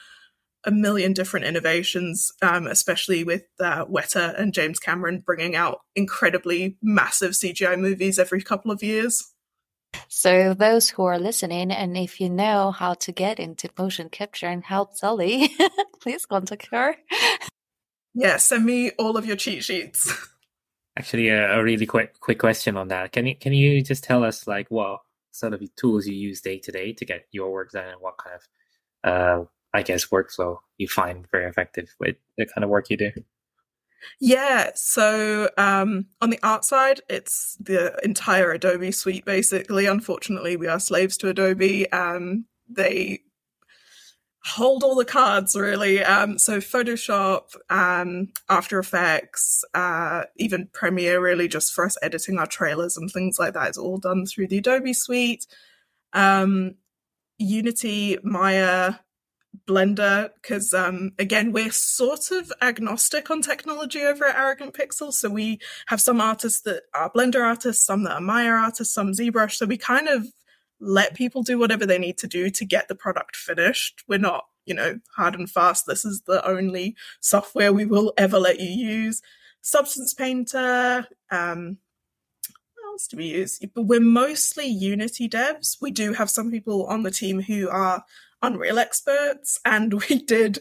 a 0.65 0.71
million 0.71 1.13
different 1.13 1.47
innovations, 1.47 2.33
um, 2.43 2.67
especially 2.67 3.23
with 3.23 3.45
uh, 3.61 3.85
Weta 3.87 4.39
and 4.39 4.53
James 4.53 4.79
Cameron 4.79 5.23
bringing 5.25 5.55
out 5.55 5.81
incredibly 5.95 6.77
massive 6.83 7.33
CGI 7.33 7.79
movies 7.79 8.19
every 8.19 8.43
couple 8.43 8.71
of 8.71 8.83
years. 8.83 9.31
So, 10.09 10.55
those 10.55 10.91
who 10.91 11.05
are 11.05 11.21
listening, 11.21 11.71
and 11.71 11.97
if 11.97 12.21
you 12.21 12.29
know 12.29 12.73
how 12.73 12.95
to 12.95 13.13
get 13.13 13.39
into 13.39 13.69
motion 13.79 14.09
capture 14.09 14.49
and 14.49 14.65
help 14.65 14.97
Sally, 14.97 15.55
please 16.01 16.27
contact 16.27 16.69
her. 16.73 16.97
Yeah, 18.13 18.39
send 18.39 18.65
me 18.65 18.91
all 18.93 19.17
of 19.17 19.25
your 19.25 19.37
cheat 19.37 19.63
sheets. 19.63 20.13
Actually, 20.97 21.29
a, 21.29 21.59
a, 21.59 21.63
really 21.63 21.87
quick 21.87 22.21
quick 22.21 22.39
question 22.39 22.77
on 22.77 22.89
that. 22.89 23.13
Can 23.13 23.27
you 23.27 23.35
can 23.37 23.53
you 23.53 23.83
just 23.83 24.05
tell 24.05 24.23
us 24.23 24.47
like 24.47 24.71
what 24.71 25.01
sort 25.33 25.53
of 25.53 25.63
tools 25.75 26.07
you 26.07 26.15
use 26.15 26.41
day 26.41 26.59
to 26.59 26.71
day 26.71 26.93
to 26.93 27.05
get 27.05 27.27
your 27.33 27.53
work 27.53 27.73
done, 27.73 27.89
and 27.89 28.01
what 28.01 28.17
kind 28.19 28.37
of, 28.37 29.11
uh, 29.11 29.45
I 29.73 29.83
guess, 29.83 30.07
workflow 30.07 30.59
you 30.79 30.87
find 30.89 31.27
very 31.31 31.47
effective 31.47 31.95
with 31.99 32.17
the 32.39 32.47
kind 32.47 32.65
of 32.65 32.71
work 32.71 32.91
you 32.91 32.97
do? 32.97 33.11
Yeah, 34.21 34.71
so 34.75 35.51
um, 35.57 36.07
on 36.21 36.31
the 36.31 36.39
art 36.43 36.65
side, 36.65 37.01
it's 37.09 37.57
the 37.59 37.99
entire 38.05 38.53
Adobe 38.53 38.93
suite 38.93 39.25
basically. 39.25 39.87
Unfortunately, 39.87 40.57
we 40.57 40.69
are 40.69 40.79
slaves 40.79 41.17
to 41.19 41.29
Adobe. 41.29 41.91
Um, 41.91 42.47
they 42.69 43.21
hold 44.45 44.85
all 44.85 44.95
the 44.95 45.05
cards 45.05 45.57
really. 45.57 46.03
Um, 46.03 46.39
so 46.39 46.59
Photoshop, 46.59 47.57
um, 47.71 48.29
After 48.49 48.79
Effects, 48.79 49.65
uh, 49.75 50.25
even 50.37 50.69
Premiere, 50.73 51.21
really 51.21 51.49
just 51.49 51.73
for 51.73 51.85
us 51.85 51.97
editing 52.03 52.39
our 52.39 52.47
trailers 52.47 52.97
and 52.97 53.11
things 53.11 53.39
like 53.39 53.55
that 53.55 53.71
is 53.71 53.79
all 53.79 53.99
done 53.99 54.27
through 54.27 54.49
the 54.49 54.59
Adobe 54.59 54.93
suite. 54.93 55.47
Um, 56.13 56.75
Unity, 57.39 58.19
Maya, 58.23 58.95
Blender 59.69 60.31
because 60.43 60.75
um, 60.75 61.13
again 61.19 61.53
we're 61.53 61.71
sort 61.71 62.33
of 62.33 62.53
agnostic 62.61 63.31
on 63.31 63.41
technology 63.41 64.03
over 64.03 64.27
at 64.27 64.37
Arrogant 64.37 64.75
Pixel. 64.75 65.13
So 65.13 65.31
we 65.31 65.61
have 65.87 66.01
some 66.01 66.21
artists 66.21 66.61
that 66.63 66.83
are 66.93 67.11
Blender 67.11 67.43
artists, 67.45 67.87
some 67.87 68.03
that 68.03 68.15
are 68.15 68.21
Maya 68.21 68.51
artists, 68.51 68.93
some 68.93 69.13
ZBrush. 69.13 69.53
So 69.53 69.67
we 69.67 69.77
kind 69.79 70.09
of 70.09 70.27
let 70.81 71.15
people 71.15 71.43
do 71.43 71.59
whatever 71.59 71.87
they 71.87 71.99
need 71.99 72.19
to 72.19 72.27
do 72.27 72.51
to 72.51 72.65
get 72.65 72.89
the 72.89 72.95
product 72.95 73.37
finished. 73.37 74.03
We're 74.09 74.19
not, 74.19 74.47
you 74.67 74.75
know, 74.75 75.01
hard 75.17 75.35
and 75.35 75.51
fast. 75.51 75.87
This 75.87 76.05
is 76.05 76.23
the 76.23 76.47
only 76.47 76.97
software 77.21 77.73
we 77.73 77.87
will 77.87 78.13
ever 78.17 78.39
let 78.39 78.61
you 78.61 78.69
use. 78.69 79.23
Substance 79.63 80.13
Painter, 80.13 81.07
um, 81.31 81.79
else 82.95 83.09
do 83.09 83.17
we 83.17 83.27
use? 83.27 83.61
But 83.75 83.83
we're 83.83 84.01
mostly 84.01 84.67
Unity 84.67 85.29
devs. 85.29 85.77
We 85.81 85.91
do 85.91 86.13
have 86.13 86.31
some 86.31 86.51
people 86.51 86.87
on 86.87 87.03
the 87.03 87.11
team 87.11 87.43
who 87.43 87.69
are 87.69 88.05
Unreal 88.43 88.79
experts, 88.79 89.59
and 89.65 89.93
we 90.09 90.19
did. 90.19 90.61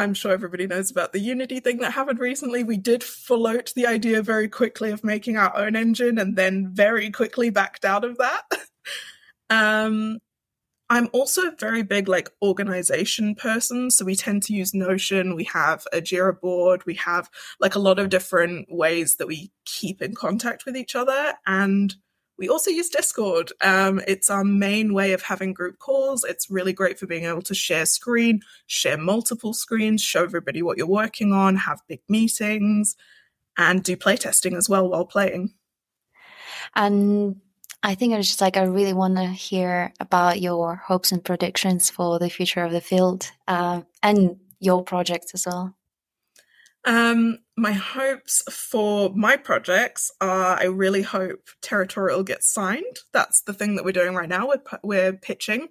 I'm 0.00 0.14
sure 0.14 0.30
everybody 0.30 0.68
knows 0.68 0.92
about 0.92 1.12
the 1.12 1.18
Unity 1.18 1.58
thing 1.58 1.78
that 1.78 1.92
happened 1.92 2.20
recently. 2.20 2.62
We 2.62 2.76
did 2.76 3.02
float 3.02 3.72
the 3.74 3.86
idea 3.86 4.22
very 4.22 4.48
quickly 4.48 4.92
of 4.92 5.02
making 5.02 5.36
our 5.36 5.56
own 5.56 5.74
engine 5.74 6.18
and 6.18 6.36
then 6.36 6.68
very 6.72 7.10
quickly 7.10 7.50
backed 7.50 7.84
out 7.84 8.04
of 8.04 8.16
that. 8.18 8.42
um, 9.50 10.18
I'm 10.90 11.08
also 11.12 11.48
a 11.48 11.56
very 11.58 11.82
big 11.82 12.08
like 12.08 12.30
organization 12.42 13.34
person. 13.34 13.90
So 13.90 14.04
we 14.04 14.16
tend 14.16 14.42
to 14.44 14.54
use 14.54 14.72
Notion. 14.72 15.34
We 15.34 15.44
have 15.44 15.86
a 15.92 16.00
Jira 16.00 16.38
board. 16.40 16.86
We 16.86 16.94
have 16.94 17.28
like 17.60 17.74
a 17.74 17.80
lot 17.80 17.98
of 17.98 18.08
different 18.08 18.68
ways 18.70 19.16
that 19.16 19.28
we 19.28 19.52
keep 19.66 20.00
in 20.00 20.14
contact 20.14 20.64
with 20.64 20.76
each 20.76 20.94
other. 20.94 21.34
And 21.46 21.94
we 22.38 22.48
also 22.48 22.70
use 22.70 22.88
Discord. 22.88 23.52
Um, 23.60 24.00
it's 24.06 24.30
our 24.30 24.44
main 24.44 24.94
way 24.94 25.12
of 25.12 25.22
having 25.22 25.52
group 25.52 25.78
calls. 25.78 26.24
It's 26.24 26.48
really 26.48 26.72
great 26.72 26.98
for 26.98 27.06
being 27.06 27.24
able 27.24 27.42
to 27.42 27.54
share 27.54 27.84
screen, 27.84 28.40
share 28.66 28.96
multiple 28.96 29.52
screens, 29.52 30.02
show 30.02 30.22
everybody 30.22 30.62
what 30.62 30.78
you're 30.78 30.86
working 30.86 31.32
on, 31.32 31.56
have 31.56 31.82
big 31.88 32.00
meetings, 32.08 32.96
and 33.58 33.82
do 33.82 33.96
playtesting 33.96 34.56
as 34.56 34.68
well 34.68 34.88
while 34.88 35.04
playing. 35.04 35.52
And 36.76 37.40
I 37.82 37.94
think 37.94 38.14
it's 38.14 38.28
just 38.28 38.40
like 38.40 38.56
I 38.56 38.64
really 38.64 38.92
want 38.92 39.16
to 39.16 39.26
hear 39.26 39.92
about 40.00 40.40
your 40.40 40.76
hopes 40.76 41.12
and 41.12 41.24
predictions 41.24 41.90
for 41.90 42.18
the 42.18 42.28
future 42.28 42.64
of 42.64 42.72
the 42.72 42.80
field 42.80 43.30
uh, 43.46 43.82
and 44.02 44.36
your 44.58 44.82
projects 44.82 45.32
as 45.34 45.46
well. 45.46 45.74
Um, 46.84 47.38
my 47.56 47.72
hopes 47.72 48.42
for 48.50 49.10
my 49.14 49.36
projects 49.36 50.10
are 50.20 50.58
I 50.58 50.64
really 50.64 51.02
hope 51.02 51.50
Territorial 51.60 52.22
gets 52.22 52.50
signed. 52.50 53.00
That's 53.12 53.42
the 53.42 53.52
thing 53.52 53.76
that 53.76 53.84
we're 53.84 53.92
doing 53.92 54.14
right 54.14 54.28
now. 54.28 54.48
We're, 54.48 54.62
we're 54.82 55.12
pitching 55.12 55.68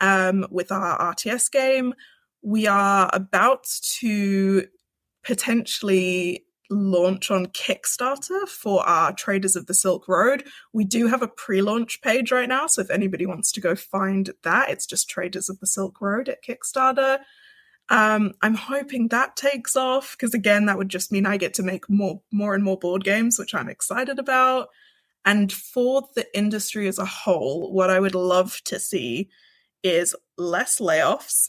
um, 0.00 0.46
with 0.50 0.72
our 0.72 1.14
RTS 1.14 1.50
game. 1.50 1.94
We 2.42 2.66
are 2.66 3.10
about 3.12 3.66
to 4.00 4.66
potentially 5.24 6.45
launch 6.70 7.30
on 7.30 7.46
Kickstarter 7.46 8.48
for 8.48 8.86
our 8.86 9.12
Traders 9.12 9.56
of 9.56 9.66
the 9.66 9.74
Silk 9.74 10.08
Road. 10.08 10.44
We 10.72 10.84
do 10.84 11.06
have 11.06 11.22
a 11.22 11.28
pre 11.28 11.62
launch 11.62 12.00
page 12.00 12.32
right 12.32 12.48
now. 12.48 12.66
So 12.66 12.82
if 12.82 12.90
anybody 12.90 13.26
wants 13.26 13.52
to 13.52 13.60
go 13.60 13.74
find 13.74 14.30
that, 14.42 14.70
it's 14.70 14.86
just 14.86 15.08
Traders 15.08 15.48
of 15.48 15.60
the 15.60 15.66
Silk 15.66 16.00
Road 16.00 16.28
at 16.28 16.44
Kickstarter. 16.44 17.20
Um, 17.88 18.34
I'm 18.42 18.54
hoping 18.54 19.08
that 19.08 19.36
takes 19.36 19.76
off 19.76 20.16
because 20.16 20.34
again, 20.34 20.66
that 20.66 20.78
would 20.78 20.88
just 20.88 21.12
mean 21.12 21.24
I 21.24 21.36
get 21.36 21.54
to 21.54 21.62
make 21.62 21.88
more, 21.88 22.20
more 22.32 22.54
and 22.54 22.64
more 22.64 22.78
board 22.78 23.04
games, 23.04 23.38
which 23.38 23.54
I'm 23.54 23.68
excited 23.68 24.18
about. 24.18 24.68
And 25.24 25.52
for 25.52 26.08
the 26.14 26.26
industry 26.36 26.88
as 26.88 26.98
a 26.98 27.04
whole, 27.04 27.72
what 27.72 27.90
I 27.90 28.00
would 28.00 28.14
love 28.14 28.60
to 28.64 28.78
see 28.78 29.28
is 29.82 30.16
less 30.36 30.80
layoffs 30.80 31.48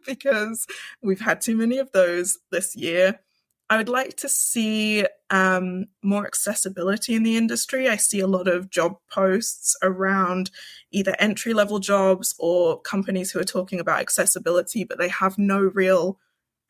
because 0.06 0.66
we've 1.02 1.20
had 1.20 1.40
too 1.40 1.56
many 1.56 1.78
of 1.78 1.90
those 1.92 2.38
this 2.50 2.76
year. 2.76 3.20
I 3.68 3.76
would 3.76 3.88
like 3.88 4.16
to 4.18 4.28
see 4.28 5.06
um, 5.30 5.86
more 6.02 6.24
accessibility 6.24 7.14
in 7.14 7.24
the 7.24 7.36
industry. 7.36 7.88
I 7.88 7.96
see 7.96 8.20
a 8.20 8.28
lot 8.28 8.46
of 8.46 8.70
job 8.70 8.96
posts 9.10 9.76
around 9.82 10.50
either 10.92 11.16
entry 11.18 11.52
level 11.52 11.80
jobs 11.80 12.34
or 12.38 12.80
companies 12.80 13.32
who 13.32 13.40
are 13.40 13.44
talking 13.44 13.80
about 13.80 14.00
accessibility, 14.00 14.84
but 14.84 14.98
they 14.98 15.08
have 15.08 15.36
no 15.36 15.58
real 15.58 16.18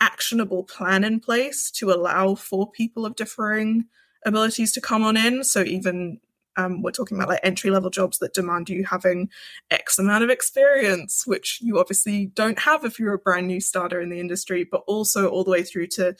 actionable 0.00 0.64
plan 0.64 1.04
in 1.04 1.20
place 1.20 1.70
to 1.72 1.90
allow 1.90 2.34
for 2.34 2.70
people 2.70 3.04
of 3.04 3.16
differing 3.16 3.84
abilities 4.24 4.72
to 4.72 4.80
come 4.80 5.02
on 5.02 5.18
in. 5.18 5.44
So 5.44 5.62
even 5.62 6.20
um, 6.56 6.80
we're 6.80 6.90
talking 6.90 7.18
about 7.18 7.28
like 7.28 7.40
entry 7.42 7.70
level 7.70 7.90
jobs 7.90 8.18
that 8.18 8.32
demand 8.32 8.70
you 8.70 8.84
having 8.84 9.28
X 9.70 9.98
amount 9.98 10.24
of 10.24 10.30
experience, 10.30 11.26
which 11.26 11.58
you 11.60 11.78
obviously 11.78 12.26
don't 12.26 12.60
have 12.60 12.84
if 12.84 12.98
you're 12.98 13.12
a 13.12 13.18
brand 13.18 13.46
new 13.46 13.60
starter 13.60 14.00
in 14.00 14.08
the 14.08 14.20
industry, 14.20 14.64
but 14.64 14.82
also 14.86 15.28
all 15.28 15.44
the 15.44 15.50
way 15.50 15.62
through 15.62 15.88
to 15.88 16.16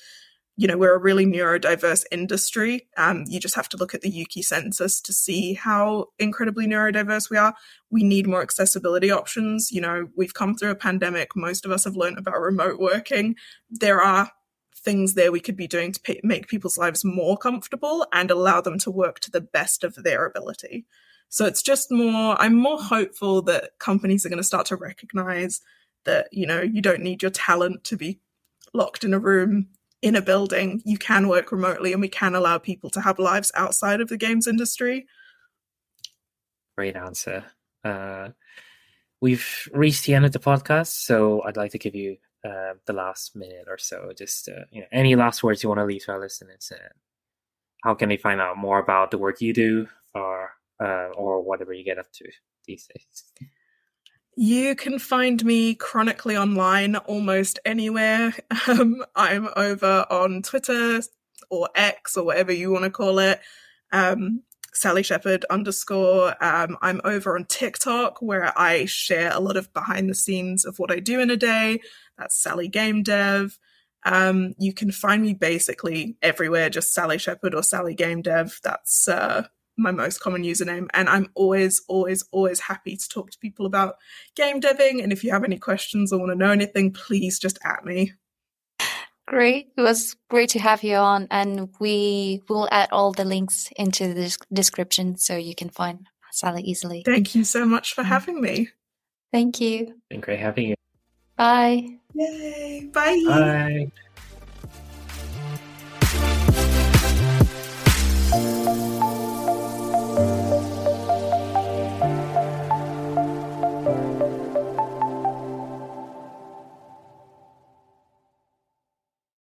you 0.57 0.67
know, 0.67 0.79
we're 0.79 0.95
a 0.95 0.99
really 0.99 1.27
neurodiverse 1.27 2.05
industry. 2.11 2.89
Um, 2.97 3.25
you 3.29 3.39
just 3.39 3.55
have 3.57 3.69
to 3.71 3.77
look 3.77 3.95
at 3.95 4.01
the 4.01 4.11
Ukie 4.11 4.45
census 4.45 5.03
to 5.03 5.13
see 5.13 5.53
how 5.53 6.07
incredibly 6.19 6.67
neurodiverse 6.67 7.29
we 7.29 7.37
are. 7.37 7.55
We 7.91 8.03
need 8.03 8.27
more 8.27 8.41
accessibility 8.41 9.11
options. 9.11 9.71
You 9.71 9.83
know, 9.83 10.09
we've 10.17 10.33
come 10.33 10.55
through 10.55 10.71
a 10.71 10.77
pandemic. 10.77 11.37
Most 11.37 11.67
of 11.67 11.73
us 11.73 11.85
have 11.85 11.97
learned 11.97 12.17
about 12.17 12.41
remote 12.41 12.81
working. 12.81 13.37
There 13.69 14.01
are 14.01 14.33
things 14.75 15.15
there 15.15 15.31
we 15.31 15.41
could 15.41 15.57
be 15.57 15.67
doing 15.67 15.93
to 15.93 16.21
make 16.23 16.49
people's 16.49 16.79
lives 16.79 17.05
more 17.05 17.37
comfortable 17.37 18.07
and 18.13 18.31
allow 18.31 18.63
them 18.63 18.79
to 18.79 18.91
work 18.91 19.21
to 19.21 19.31
the 19.31 19.41
best 19.43 19.85
of 19.85 19.95
their 19.97 20.25
ability. 20.25 20.87
So 21.29 21.45
it's 21.45 21.63
just 21.63 21.91
more, 21.91 22.41
I'm 22.41 22.55
more 22.55 22.81
hopeful 22.81 23.43
that 23.43 23.79
companies 23.79 24.25
are 24.25 24.29
going 24.31 24.39
to 24.39 24.45
start 24.45 24.67
to 24.67 24.77
recognize 24.77 25.61
that, 26.05 26.29
you 26.33 26.47
know, 26.47 26.63
you 26.63 26.81
don't 26.81 27.03
need 27.03 27.21
your 27.21 27.33
talent 27.33 27.85
to 27.85 27.97
be 27.97 28.21
locked 28.73 29.05
in 29.05 29.13
a 29.13 29.19
room 29.19 29.69
in 30.07 30.15
a 30.15 30.23
building. 30.23 30.81
You 30.85 30.99
can 30.99 31.27
work 31.27 31.51
remotely 31.51 31.93
and 31.93 32.01
we 32.01 32.09
can 32.09 32.37
allow 32.37 32.59
people 32.59 32.91
to 32.91 33.01
have 33.01 33.19
lives 33.19 33.51
outside 33.57 34.01
of 34.01 34.09
the 34.09 34.17
games 34.17 34.47
industry. 34.47 35.07
Great 36.77 36.95
answer. 36.95 37.45
Uh, 37.83 38.29
we've 39.21 39.69
reached 39.73 40.05
the 40.05 40.15
end 40.15 40.25
of 40.25 40.31
the 40.31 40.39
podcast, 40.39 40.93
so 41.05 41.43
I'd 41.43 41.57
like 41.57 41.73
to 41.73 41.79
give 41.79 41.97
you 41.97 42.19
uh, 42.45 42.75
the 42.87 42.93
last 42.93 43.35
minute 43.35 43.67
or 43.67 43.79
so. 43.79 44.13
Just 44.17 44.49
uh, 44.49 44.65
you 44.71 44.83
know, 44.83 44.87
any 44.93 45.17
last 45.17 45.43
words 45.43 45.63
you 45.63 45.69
want 45.69 45.81
to 45.81 45.85
leave 45.85 46.05
to 46.05 46.13
our 46.13 46.21
listeners? 46.21 46.73
How 47.83 47.95
can 47.95 48.09
they 48.09 48.17
find 48.17 48.41
out 48.41 48.57
more 48.57 48.79
about 48.79 49.11
the 49.11 49.19
work 49.19 49.41
you 49.41 49.53
do, 49.53 49.89
or 50.15 50.51
uh, 50.81 51.09
or 51.17 51.43
whatever 51.43 51.73
you 51.73 51.85
get 51.85 51.99
up 51.99 52.13
to 52.13 52.25
these 52.67 52.87
days? 52.95 53.51
You 54.39 54.75
can 54.75 54.99
find 54.99 55.43
me 55.43 55.75
chronically 55.75 56.37
online 56.37 56.97
almost 56.97 57.59
anywhere. 57.65 58.35
Um, 58.69 59.05
I'm 59.15 59.49
over 59.57 60.05
on 60.11 60.43
Twitter 60.43 61.01
or 61.51 61.69
X 61.75 62.17
or 62.17 62.25
whatever 62.25 62.53
you 62.53 62.73
want 62.73 62.85
to 62.85 62.91
call 62.91 63.21
it. 63.21 63.41
Um, 63.93 64.43
Sally 64.75 65.03
Sheppard 65.03 65.45
underscore. 65.49 66.35
Um, 66.43 66.77
I'm 66.83 67.01
over 67.05 67.37
on 67.37 67.45
TikTok 67.45 68.21
where 68.21 68.53
I 68.59 68.87
share 68.87 69.31
a 69.33 69.41
lot 69.41 69.57
of 69.57 69.73
behind 69.73 70.11
the 70.11 70.15
scenes 70.15 70.65
of 70.65 70.79
what 70.79 70.91
I 70.91 70.99
do 70.99 71.21
in 71.21 71.31
a 71.31 71.37
day. 71.37 71.81
That's 72.19 72.37
Sally 72.43 72.69
Game 72.69 73.03
Dev. 73.03 73.59
Um, 74.05 74.55
you 74.59 74.73
can 74.73 74.91
find 74.91 75.23
me 75.23 75.35
basically 75.35 76.17
everywhere, 76.23 76.69
just 76.69 76.93
Sally 76.93 77.19
Sheppard 77.19 77.55
or 77.55 77.63
Sally 77.63 77.95
Game 77.95 78.21
Dev. 78.21 78.59
That's 78.63 79.09
uh, 79.09 79.47
my 79.77 79.91
most 79.91 80.21
common 80.21 80.43
username. 80.43 80.89
And 80.95 81.09
I'm 81.09 81.31
always, 81.35 81.83
always, 81.89 82.25
always 82.33 82.61
happy 82.61 82.97
to 82.97 83.09
talk 83.09 83.31
to 83.31 83.39
people 83.39 83.67
about 83.67 83.97
game 84.35 84.61
deving. 84.61 85.03
And 85.03 85.13
if 85.13 85.23
you 85.23 85.31
have 85.33 85.45
any 85.45 85.59
questions 85.59 86.13
or 86.13 86.19
want 86.19 86.33
to 86.33 86.37
know 86.37 86.51
anything, 86.51 86.93
please 86.93 87.39
just 87.39 87.59
at 87.65 87.85
me. 87.85 88.13
Great. 89.27 89.73
It 89.77 89.81
was 89.81 90.17
great 90.31 90.51
to 90.51 90.61
have 90.61 90.85
you 90.85 90.97
on. 90.97 91.27
And 91.31 91.71
we 91.81 92.43
will 92.49 92.69
add 92.71 92.89
all 92.93 93.13
the 93.13 93.25
links 93.25 93.71
into 93.77 94.15
the 94.15 94.37
description 94.53 95.17
so 95.17 95.37
you 95.37 95.55
can 95.55 95.69
find 95.69 96.07
Sally 96.31 96.63
easily. 96.63 97.03
Thank 97.05 97.35
you 97.35 97.45
so 97.45 97.67
much 97.67 97.95
for 97.95 98.05
mm. 98.05 98.09
having 98.09 98.41
me. 98.41 98.69
Thank 99.33 99.61
you. 99.61 99.95
Been 100.09 100.21
great 100.21 100.39
having 100.39 100.69
you. 100.69 100.75
Bye. 101.37 101.99
Yay. 102.15 102.89
Bye. 102.93 103.23
Bye. 103.27 103.93